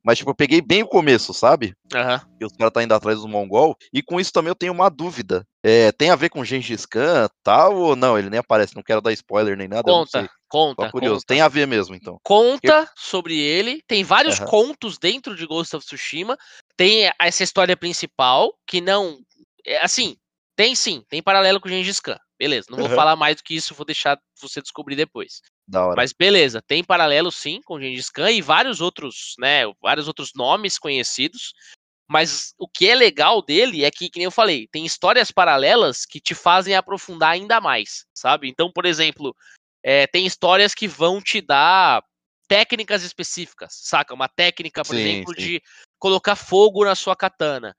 [0.07, 1.75] Mas, tipo, eu peguei bem o começo, sabe?
[1.93, 2.21] Uhum.
[2.41, 3.77] E os caras tá indo atrás do Mongol.
[3.93, 5.45] E com isso também eu tenho uma dúvida.
[5.65, 8.17] É, tem a ver com Gengis Khan tal ou não?
[8.17, 9.83] Ele nem aparece, não quero dar spoiler nem nada.
[9.83, 10.85] Conta, conta.
[10.85, 11.17] Tô curioso.
[11.17, 11.27] Conta.
[11.27, 12.21] Tem a ver mesmo, então.
[12.23, 12.87] Conta eu...
[12.95, 13.83] sobre ele.
[13.89, 14.47] Tem vários uhum.
[14.47, 16.39] contos dentro de Ghost of Tsushima.
[16.77, 19.19] Tem essa história principal, que não.
[19.65, 20.17] É, assim,
[20.55, 22.19] tem sim, tem paralelo com Gengis Khan.
[22.39, 22.95] Beleza, não vou uhum.
[22.95, 25.41] falar mais do que isso, vou deixar você descobrir depois.
[25.67, 25.97] Da hora.
[25.97, 30.79] Mas beleza, tem paralelo sim com Gengis Khan e vários outros, né, vários outros nomes
[30.79, 31.55] conhecidos.
[32.09, 36.05] Mas o que é legal dele é que, que nem eu falei, tem histórias paralelas
[36.07, 38.49] que te fazem aprofundar ainda mais, sabe?
[38.49, 39.35] Então, por exemplo,
[39.83, 42.03] é, tem histórias que vão te dar
[42.49, 44.15] técnicas específicas, saca?
[44.15, 45.41] Uma técnica, por sim, exemplo, sim.
[45.41, 45.63] de
[45.99, 47.75] colocar fogo na sua katana.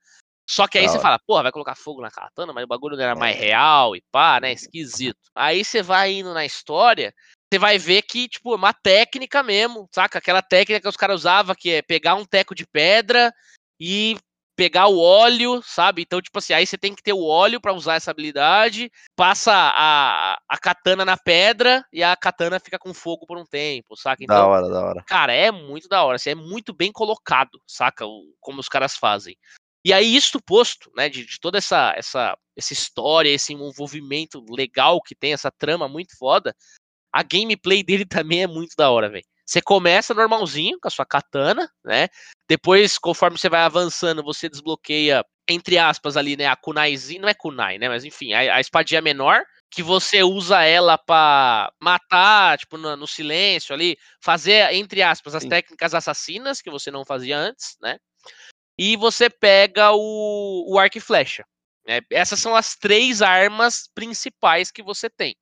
[0.48, 3.04] Só que aí você fala, porra, vai colocar fogo na katana, mas o bagulho não
[3.04, 3.38] era mais é.
[3.38, 4.52] real e pá, né?
[4.52, 5.18] Esquisito.
[5.34, 7.12] Aí você vai indo na história,
[7.52, 10.18] você vai ver que, tipo, é uma técnica mesmo, saca?
[10.18, 13.30] Aquela técnica que os caras usavam, que é pegar um teco de pedra
[13.78, 14.16] e
[14.58, 16.02] pegar o óleo, sabe?
[16.02, 19.52] Então, tipo assim, aí você tem que ter o óleo para usar essa habilidade, passa
[19.54, 24.24] a, a katana na pedra e a katana fica com fogo por um tempo, saca?
[24.24, 25.04] Então, da hora, da hora.
[25.06, 28.04] Cara, é muito da hora, assim, é muito bem colocado, saca?
[28.40, 29.36] Como os caras fazem.
[29.84, 35.00] E aí, isto posto, né, de, de, toda essa, essa, essa história, esse envolvimento legal
[35.00, 36.52] que tem, essa trama muito foda,
[37.12, 39.24] a gameplay dele também é muito da hora, velho.
[39.48, 42.08] Você começa normalzinho, com a sua katana, né?
[42.48, 46.46] Depois, conforme você vai avançando, você desbloqueia, entre aspas, ali, né?
[46.46, 47.88] A kunaizinha, não é kunai, né?
[47.88, 53.06] Mas enfim, a, a espadinha menor, que você usa ela para matar, tipo, no, no,
[53.06, 55.48] silêncio ali, fazer, entre aspas, as Sim.
[55.48, 57.98] técnicas assassinas que você não fazia antes, né?
[58.78, 61.44] e você pega o, o arco e flecha.
[61.86, 62.00] Né?
[62.12, 65.34] Essas são as três armas principais que você tem.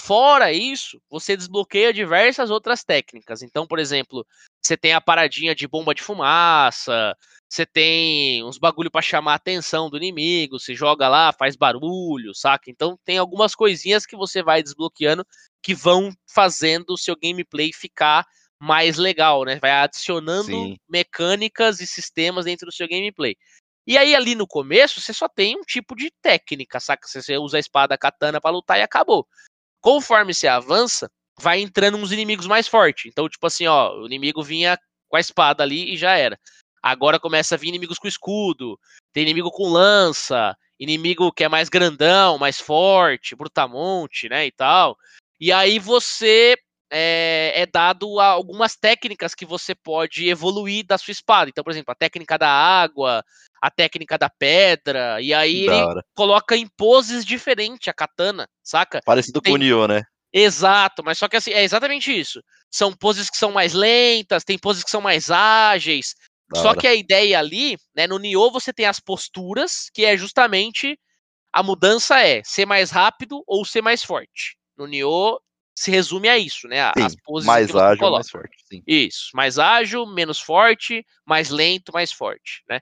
[0.00, 3.42] Fora isso, você desbloqueia diversas outras técnicas.
[3.42, 4.26] Então, por exemplo,
[4.62, 7.16] você tem a paradinha de bomba de fumaça,
[7.48, 12.34] você tem uns bagulho para chamar a atenção do inimigo, você joga lá, faz barulho,
[12.34, 12.70] saca?
[12.70, 15.24] Então tem algumas coisinhas que você vai desbloqueando
[15.62, 18.26] que vão fazendo o seu gameplay ficar
[18.60, 19.58] mais legal, né?
[19.60, 20.76] Vai adicionando Sim.
[20.88, 23.36] mecânicas e sistemas dentro do seu gameplay.
[23.86, 27.06] E aí, ali no começo, você só tem um tipo de técnica, saca?
[27.06, 29.26] Você usa a espada katana para lutar e acabou.
[29.84, 33.04] Conforme você avança, vai entrando uns inimigos mais fortes.
[33.04, 34.78] Então, tipo assim, ó, o inimigo vinha
[35.10, 36.40] com a espada ali e já era.
[36.82, 38.80] Agora começa a vir inimigos com escudo,
[39.12, 44.96] tem inimigo com lança, inimigo que é mais grandão, mais forte, brutamonte, né, e tal.
[45.38, 46.56] E aí você
[46.90, 51.50] é, é, dado algumas técnicas que você pode evoluir da sua espada.
[51.50, 53.22] Então, por exemplo, a técnica da água,
[53.64, 56.04] a técnica da pedra, e aí da ele hora.
[56.14, 59.00] coloca em poses diferentes a katana, saca?
[59.02, 59.54] Parecido tem...
[59.54, 60.02] com o Nioh, né?
[60.30, 62.42] Exato, mas só que assim, é exatamente isso.
[62.70, 66.14] São poses que são mais lentas, tem poses que são mais ágeis.
[66.52, 66.78] Da só hora.
[66.78, 70.98] que a ideia ali, né, no Nioh você tem as posturas, que é justamente
[71.50, 74.58] a mudança é ser mais rápido ou ser mais forte.
[74.76, 75.38] No Nioh
[75.74, 76.92] se resume a isso, né?
[76.98, 78.56] Sim, as poses mais ágil, mais forte.
[78.70, 78.82] Sim.
[78.86, 82.78] Isso, mais ágil, menos forte, mais lento, mais forte, né?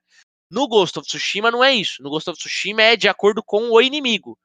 [0.52, 2.02] No Ghost of Tsushima não é isso.
[2.02, 4.38] No Ghost of Tsushima é de acordo com o inimigo.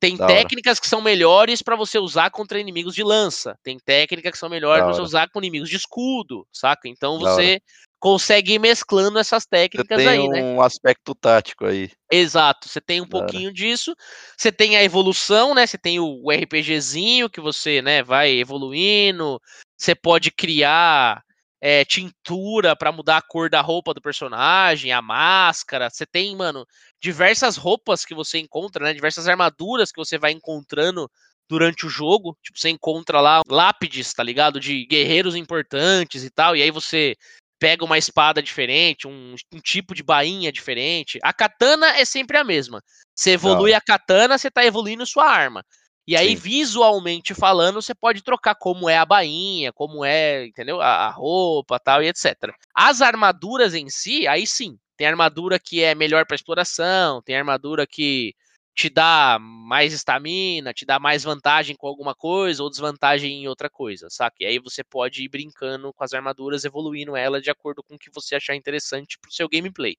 [0.00, 0.80] Tem da técnicas hora.
[0.82, 3.56] que são melhores para você usar contra inimigos de lança.
[3.62, 6.88] Tem técnicas que são melhores para você usar com inimigos de escudo, saca?
[6.88, 7.60] Então você
[8.00, 10.42] consegue ir mesclando essas técnicas tem aí, um né?
[10.42, 11.90] um aspecto tático aí.
[12.12, 13.94] Exato, você tem um pouquinho disso.
[14.36, 15.66] Você tem a evolução, né?
[15.66, 19.40] Você tem o RPGzinho que você, né, vai evoluindo.
[19.78, 21.22] Você pode criar
[21.66, 25.88] é, tintura para mudar a cor da roupa do personagem, a máscara.
[25.88, 26.66] Você tem, mano,
[27.00, 28.92] diversas roupas que você encontra, né?
[28.92, 31.10] Diversas armaduras que você vai encontrando
[31.48, 32.36] durante o jogo.
[32.42, 34.60] Tipo, você encontra lá lápides, tá ligado?
[34.60, 36.54] De guerreiros importantes e tal.
[36.54, 37.16] E aí você
[37.58, 41.18] pega uma espada diferente, um, um, tipo de bainha diferente.
[41.22, 42.82] A katana é sempre a mesma.
[43.16, 43.78] Você evolui Não.
[43.78, 45.64] a katana, você tá evoluindo sua arma.
[46.06, 46.36] E aí, sim.
[46.36, 50.80] visualmente falando, você pode trocar como é a bainha, como é, entendeu?
[50.80, 52.54] A, a roupa tal e etc.
[52.74, 54.78] As armaduras em si, aí sim.
[54.96, 58.34] Tem armadura que é melhor para exploração, tem armadura que
[58.74, 63.70] te dá mais estamina, te dá mais vantagem com alguma coisa ou desvantagem em outra
[63.70, 64.36] coisa, saca?
[64.40, 67.98] E aí você pode ir brincando com as armaduras, evoluindo ela de acordo com o
[67.98, 69.96] que você achar interessante pro seu gameplay.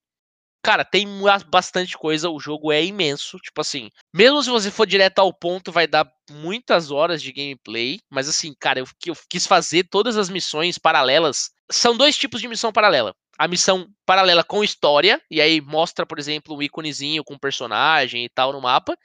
[0.65, 1.07] Cara, tem
[1.47, 5.71] bastante coisa, o jogo é imenso, tipo assim, mesmo se você for direto ao ponto,
[5.71, 10.27] vai dar muitas horas de gameplay, mas assim, cara, eu, eu quis fazer todas as
[10.27, 11.51] missões paralelas.
[11.71, 16.17] São dois tipos de missão paralela a missão paralela com história, e aí mostra, por
[16.17, 18.97] exemplo, um íconezinho com personagem e tal no mapa.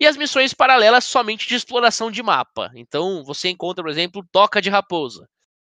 [0.00, 2.70] E as missões paralelas somente de exploração de mapa.
[2.74, 5.28] Então você encontra, por exemplo, Toca de Raposa.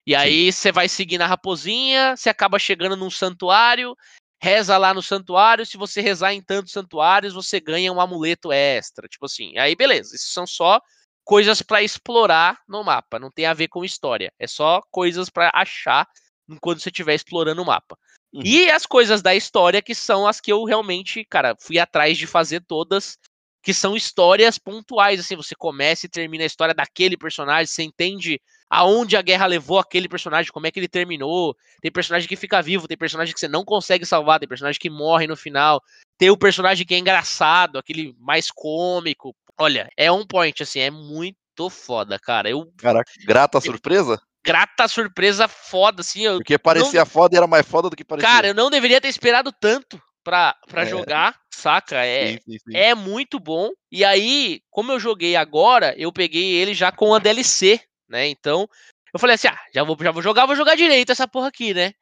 [0.07, 3.95] E aí você vai seguindo a raposinha, você acaba chegando num santuário,
[4.41, 5.67] reza lá no santuário.
[5.67, 9.09] Se você rezar em tantos santuários, você ganha um amuleto extra.
[9.09, 9.57] Tipo assim.
[9.59, 10.81] Aí beleza, isso são só
[11.25, 14.33] coisas para explorar no mapa, não tem a ver com história.
[14.39, 16.09] É só coisas para achar
[16.49, 17.99] enquanto você estiver explorando o mapa.
[18.33, 18.41] Uhum.
[18.43, 22.27] E as coisas da história que são as que eu realmente, cara, fui atrás de
[22.27, 23.19] fazer todas,
[23.63, 28.41] que são histórias pontuais, assim, você começa e termina a história daquele personagem, você entende
[28.71, 31.57] aonde a guerra levou aquele personagem, como é que ele terminou.
[31.81, 34.91] Tem personagem que fica vivo, tem personagem que você não consegue salvar, tem personagem que
[34.91, 35.83] morre no final.
[36.19, 39.35] Tem o personagem que é engraçado, aquele mais cômico.
[39.59, 41.37] Olha, é um point, assim, é muito
[41.71, 42.49] foda, cara.
[42.51, 42.71] Eu.
[42.77, 44.21] Caraca, grata surpresa?
[44.45, 46.23] Grata surpresa foda, assim.
[46.23, 47.07] Eu Porque parecia não...
[47.07, 48.29] foda e era mais foda do que parecia.
[48.29, 50.87] Cara, eu não deveria ter esperado tanto pra, pra é.
[50.87, 51.97] jogar, saca?
[51.97, 52.77] É, sim, sim, sim.
[52.77, 53.71] é muito bom.
[53.91, 58.27] E aí, como eu joguei agora, eu peguei ele já com a DLC, né?
[58.29, 58.69] Então,
[59.13, 61.75] eu falei assim: ah, já vou, já vou jogar, vou jogar direito essa porra aqui,
[61.75, 61.93] né?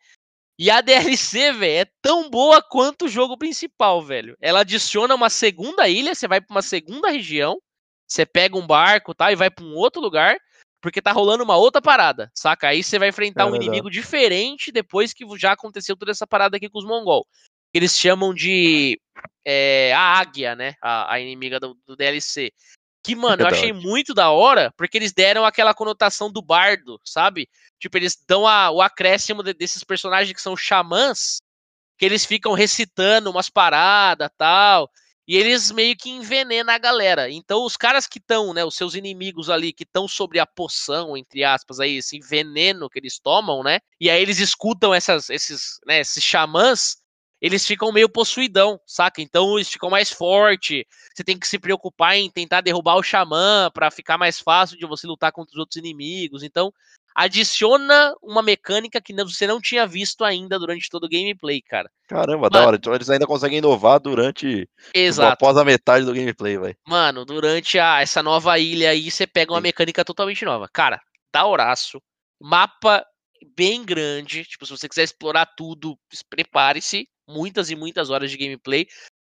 [0.59, 0.81] E a
[1.21, 4.37] DLC, velho, é tão boa quanto o jogo principal, velho.
[4.41, 7.59] Ela adiciona uma segunda ilha, você vai para uma segunda região,
[8.09, 10.37] você pega um barco, tá, e vai para um outro lugar,
[10.81, 12.69] porque tá rolando uma outra parada, saca?
[12.69, 16.57] Aí você vai enfrentar é um inimigo diferente depois que já aconteceu toda essa parada
[16.57, 17.27] aqui com os mongol.
[17.75, 18.99] Eles chamam de
[19.45, 20.75] é, a águia, né?
[20.81, 22.53] A, a inimiga do, do DLC.
[23.07, 27.49] Que, mano, eu achei muito da hora, porque eles deram aquela conotação do bardo, sabe?
[27.79, 31.41] Tipo, eles dão a, o acréscimo de, desses personagens que são xamãs,
[31.97, 34.91] que eles ficam recitando umas paradas tal.
[35.29, 37.31] E eles meio que envenenam a galera.
[37.31, 41.17] Então, os caras que estão, né, os seus inimigos ali, que estão sobre a poção,
[41.17, 43.79] entre aspas, aí, esse veneno que eles tomam, né?
[44.01, 46.97] E aí eles escutam essas, esses, né, esses xamãs
[47.41, 49.21] eles ficam meio possuidão, saca?
[49.21, 50.87] Então eles ficam mais forte.
[51.15, 54.87] Você tem que se preocupar em tentar derrubar o xamã para ficar mais fácil de
[54.87, 56.43] você lutar contra os outros inimigos.
[56.43, 56.73] Então
[57.15, 61.91] adiciona uma mecânica que você não tinha visto ainda durante todo o gameplay, cara.
[62.07, 62.77] Caramba, Mano, da hora.
[62.77, 64.61] Então eles ainda conseguem inovar durante.
[64.61, 65.33] Tipo, Exato.
[65.33, 66.77] Tipo, após a metade do gameplay, velho.
[66.87, 69.65] Mano, durante a, essa nova ilha aí, você pega uma Sim.
[69.65, 70.69] mecânica totalmente nova.
[70.73, 71.01] Cara,
[71.33, 72.01] da horaço.
[72.41, 73.05] Mapa
[73.57, 74.45] bem grande.
[74.45, 78.87] Tipo, se você quiser explorar tudo, prepare-se muitas e muitas horas de gameplay.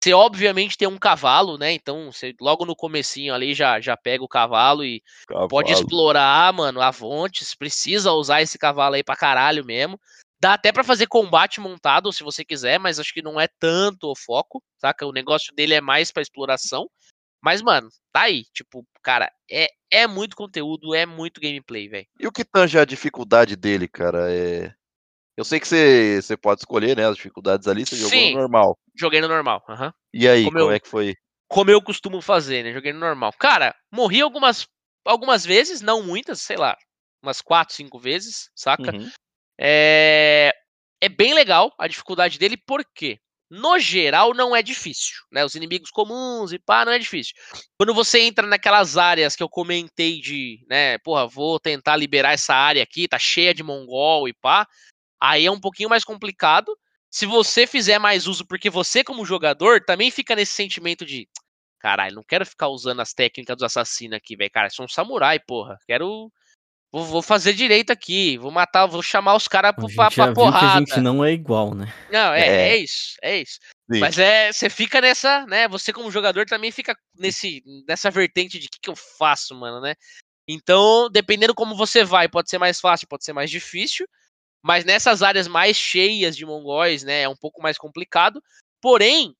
[0.02, 1.72] Você obviamente tem um cavalo, né?
[1.72, 5.48] Então você logo no comecinho ali já, já pega o cavalo e cavalo.
[5.48, 7.54] pode explorar, mano, a Vontes.
[7.54, 10.00] Precisa usar esse cavalo aí pra caralho mesmo.
[10.40, 14.10] Dá até para fazer combate montado se você quiser, mas acho que não é tanto
[14.10, 15.06] o foco, saca?
[15.06, 16.90] O negócio dele é mais para exploração.
[17.40, 18.44] Mas, mano, tá aí.
[18.52, 22.06] Tipo, cara, é, é muito conteúdo, é muito gameplay, velho.
[22.18, 24.74] E o que tange a dificuldade dele, cara, é.
[25.42, 28.38] Eu sei que você, você pode escolher, né, as dificuldades ali, você Sim, jogou no
[28.38, 28.78] normal.
[28.96, 29.90] Joguei no normal, uhum.
[30.14, 31.16] E aí, como, como eu, é que foi?
[31.48, 33.32] Como eu costumo fazer, né, joguei no normal.
[33.40, 34.68] Cara, morri algumas,
[35.04, 36.76] algumas vezes, não muitas, sei lá,
[37.20, 38.94] umas quatro, cinco vezes, saca?
[38.94, 39.10] Uhum.
[39.60, 40.54] É...
[41.02, 43.18] é bem legal a dificuldade dele, por quê?
[43.50, 45.44] No geral, não é difícil, né?
[45.44, 47.34] Os inimigos comuns e pá, não é difícil.
[47.76, 52.54] Quando você entra naquelas áreas que eu comentei de, né, porra, vou tentar liberar essa
[52.54, 54.66] área aqui, tá cheia de mongol e pá,
[55.22, 56.76] Aí é um pouquinho mais complicado.
[57.08, 61.28] Se você fizer mais uso, porque você, como jogador, também fica nesse sentimento de.
[61.78, 64.50] Caralho, não quero ficar usando as técnicas dos assassinos aqui, velho.
[64.50, 65.78] Cara, sou um samurai, porra.
[65.86, 66.28] Quero.
[66.90, 68.36] Vou, vou fazer direito aqui.
[68.36, 70.74] Vou matar, vou chamar os caras pra, pra porrada.
[70.74, 71.92] a gente não é igual, né?
[72.10, 72.68] Não, é, é.
[72.70, 73.60] é isso, é isso.
[73.92, 74.00] Sim.
[74.00, 75.68] Mas é, você fica nessa, né?
[75.68, 79.80] Você como jogador também fica nesse, nessa vertente de o que, que eu faço, mano,
[79.80, 79.94] né?
[80.48, 84.04] Então, dependendo como você vai, pode ser mais fácil, pode ser mais difícil.
[84.62, 88.42] Mas nessas áreas mais cheias de mongóis, né, é um pouco mais complicado.
[88.80, 89.34] Porém,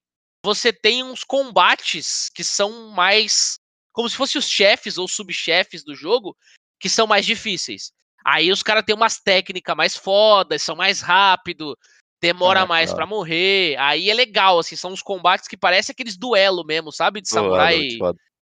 [0.45, 3.59] você tem uns combates que são mais
[3.93, 6.37] como se fossem os chefes ou subchefes do jogo,
[6.81, 7.93] que são mais difíceis.
[8.25, 11.77] Aí os caras têm umas técnicas mais fodas, são mais rápido,
[12.21, 13.77] demora é, mais para morrer.
[13.79, 17.21] Aí é legal, assim, são uns combates que parecem aqueles duelo mesmo, sabe?
[17.21, 17.99] De samurai.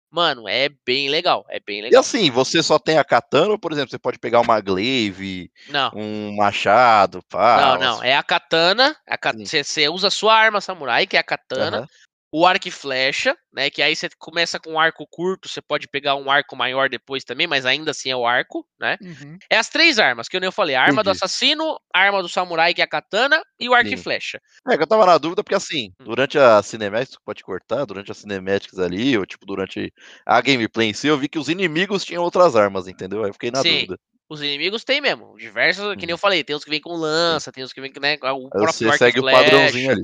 [0.09, 1.99] Mano, é bem legal, é bem legal.
[1.99, 5.51] E assim, você só tem a katana ou, por exemplo, você pode pegar uma glaive,
[5.69, 5.91] não.
[5.93, 7.61] um machado, pá?
[7.61, 9.37] Não, não, é a katana, a kat...
[9.37, 11.87] você, você, usa a sua arma samurai, que é a katana, uhum
[12.32, 13.69] o arco e flecha, né?
[13.69, 17.23] Que aí você começa com um arco curto, você pode pegar um arco maior depois
[17.23, 18.97] também, mas ainda assim é o arco, né?
[19.01, 19.38] Uhum.
[19.49, 21.03] É as três armas, que eu nem falei: a arma Entendi.
[21.05, 23.95] do assassino, a arma do samurai, que é a katana, e o arco Sim.
[23.95, 24.41] e flecha.
[24.69, 26.05] É, que eu tava na dúvida, porque assim, hum.
[26.05, 29.93] durante a cinemática, pode cortar, durante as cinemáticas ali, ou tipo, durante
[30.25, 33.23] a gameplay em si, eu vi que os inimigos tinham outras armas, entendeu?
[33.23, 33.80] Aí eu fiquei na Sim.
[33.80, 33.99] dúvida.
[34.30, 36.17] Os inimigos tem mesmo, diversos, que nem eu uhum.
[36.17, 38.73] falei, tem os que vêm com lança, tem os que vêm com né, o próprio
[38.73, 40.03] Você segue o padrãozinho ali.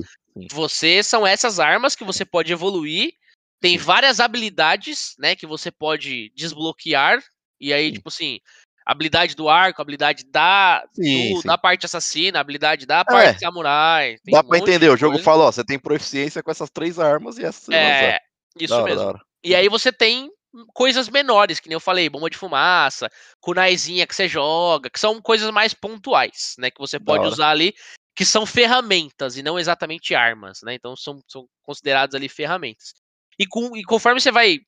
[0.50, 3.12] Você são essas armas que você pode evoluir.
[3.60, 7.22] Tem várias habilidades, né, que você pode desbloquear.
[7.60, 7.92] E aí, sim.
[7.94, 8.40] tipo assim,
[8.84, 11.48] habilidade do arco, habilidade da, sim, do, sim.
[11.48, 14.16] da parte assassina, habilidade da parte é, samurai.
[14.26, 17.38] Dá um pra entender, o jogo fala, ó, você tem proficiência com essas três armas
[17.38, 17.68] e essas.
[17.70, 18.18] É,
[18.58, 19.20] isso da mesmo.
[19.42, 20.30] E aí você tem
[20.72, 23.10] coisas menores, que nem eu falei, bomba de fumaça,
[23.40, 27.74] kunaizinha que você joga, que são coisas mais pontuais, né, que você pode usar ali
[28.14, 30.74] que são ferramentas e não exatamente armas, né?
[30.74, 32.94] Então são, são considerados ali ferramentas.
[33.38, 34.60] E, com, e conforme você vai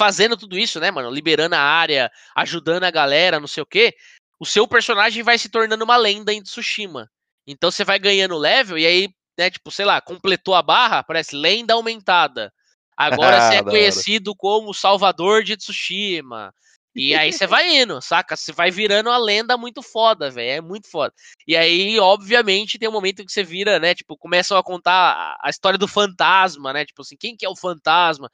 [0.00, 1.10] fazendo tudo isso, né, mano?
[1.10, 3.94] Liberando a área, ajudando a galera, não sei o quê.
[4.40, 7.10] O seu personagem vai se tornando uma lenda em Tsushima.
[7.46, 11.36] Então você vai ganhando level e aí, né, tipo, sei lá, completou a barra, parece
[11.36, 12.52] lenda aumentada.
[12.96, 16.54] Agora você é conhecido como Salvador de Tsushima.
[16.94, 18.36] E aí você vai indo, saca?
[18.36, 20.50] Você vai virando uma lenda muito foda, velho.
[20.50, 21.12] É muito foda.
[21.46, 23.94] E aí, obviamente, tem um momento que você vira, né?
[23.94, 26.84] Tipo, começam a contar a história do fantasma, né?
[26.84, 28.30] Tipo assim, quem que é o fantasma?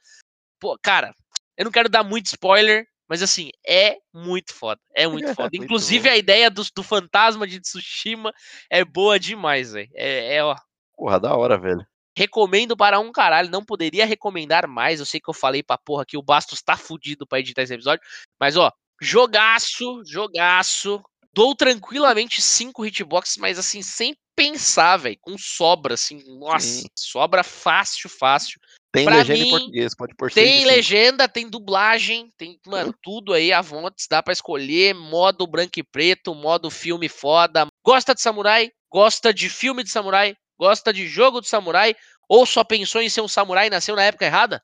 [0.59, 1.13] Pô, cara,
[1.57, 4.79] eu não quero dar muito spoiler, mas assim, é muito foda.
[4.95, 5.49] É muito foda.
[5.51, 6.13] muito Inclusive, bom.
[6.13, 8.31] a ideia do, do fantasma de Tsushima
[8.69, 9.89] é boa demais, velho.
[9.95, 10.55] É, é, ó.
[10.95, 11.85] Porra, da hora, velho.
[12.17, 14.99] Recomendo para um caralho, não poderia recomendar mais.
[14.99, 17.73] Eu sei que eu falei pra porra que o Bastos tá fudido pra editar esse
[17.73, 18.03] episódio.
[18.39, 21.01] Mas, ó, jogaço, jogaço.
[21.33, 25.17] Dou tranquilamente cinco hitboxes, mas assim, sem pensar, velho.
[25.21, 26.21] Com sobra, assim.
[26.37, 26.87] Nossa, Sim.
[26.95, 28.59] sobra fácil, fácil.
[28.91, 33.31] Tem pra legenda mim, em português, pode pôr Tem legenda, tem dublagem, tem, mano, tudo
[33.31, 37.67] aí à vontade, dá para escolher, modo branco e preto, modo filme foda.
[37.85, 38.69] Gosta de samurai?
[38.91, 40.35] Gosta de filme de samurai?
[40.61, 41.95] Gosta de jogo de samurai?
[42.29, 44.61] Ou só pensou em ser um samurai e nasceu na época errada?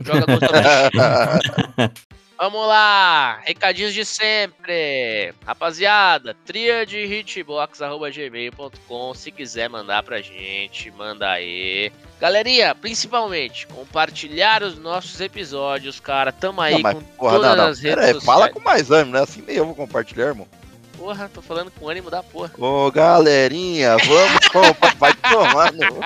[0.00, 0.24] Joga
[2.40, 5.34] Vamos lá, recadinhos de sempre.
[5.44, 11.92] Rapaziada, triadehitbox.gmail.com Se quiser mandar pra gente, manda aí.
[12.18, 16.32] Galerinha, principalmente, compartilhar os nossos episódios, cara.
[16.32, 17.66] Tamo aí não, mas, com porra, todas não, não.
[17.66, 18.24] as redes Pera sociais.
[18.24, 19.20] Fala com mais ânimo, né?
[19.20, 20.48] Assim nem eu vou compartilhar, irmão.
[20.96, 22.52] Porra, tô falando com ânimo da porra.
[22.58, 24.94] Ô, galerinha, vamos comprar.
[24.96, 26.00] Vai tomar no...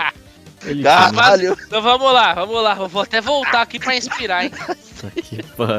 [0.83, 1.57] Caralho.
[1.67, 2.75] Então vamos lá, vamos lá.
[2.75, 4.51] vou até voltar aqui pra inspirar, hein?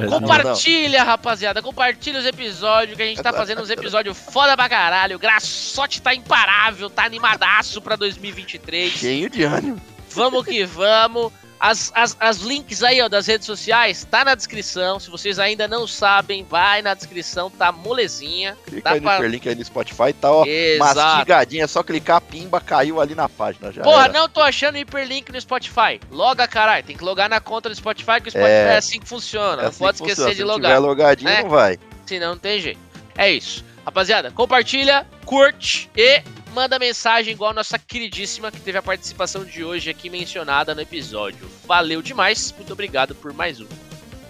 [0.10, 1.62] Compartilha, rapaziada.
[1.62, 5.18] Compartilha os episódios que a gente tá fazendo uns episódios foda pra caralho.
[5.18, 8.92] O Graçote tá imparável, tá animadaço pra 2023.
[8.94, 9.82] Cheio de ânimo.
[10.12, 11.32] Vamos que vamos.
[11.60, 14.98] As, as, as links aí, ó, das redes sociais, tá na descrição.
[14.98, 18.58] Se vocês ainda não sabem, vai na descrição, tá molezinha.
[18.66, 21.00] Clica aí no hiperlink aí no Spotify, tá, ó, Exato.
[21.00, 23.82] mastigadinha, é só clicar, pimba, caiu ali na página já.
[23.82, 24.14] Porra, era.
[24.14, 26.00] não tô achando hiperlink no Spotify.
[26.10, 29.00] Loga, caralho, tem que logar na conta do Spotify, que o Spotify é, é assim
[29.00, 29.64] que funciona.
[29.64, 30.36] É assim não pode esquecer funciona.
[30.36, 30.72] de logar.
[30.72, 31.42] Se tiver logadinho, né?
[31.42, 31.78] não vai.
[32.06, 32.80] Senão não tem jeito.
[33.18, 33.66] É isso.
[33.86, 36.22] Rapaziada, compartilha, curte e
[36.54, 40.82] manda mensagem igual a nossa queridíssima que teve a participação de hoje aqui mencionada no
[40.82, 41.50] episódio.
[41.66, 43.68] Valeu demais, muito obrigado por mais um.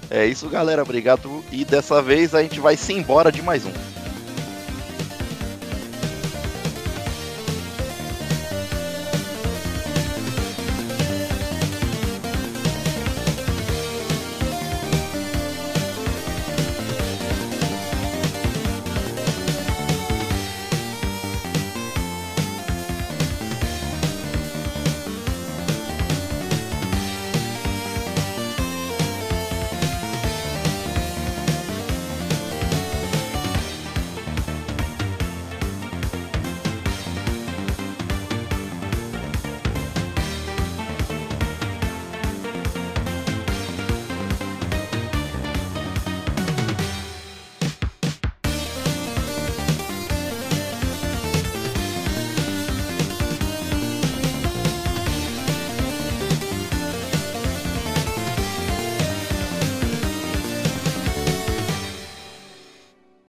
[0.09, 0.82] É isso, galera.
[0.82, 1.43] Obrigado.
[1.51, 3.99] E dessa vez a gente vai se embora de mais um.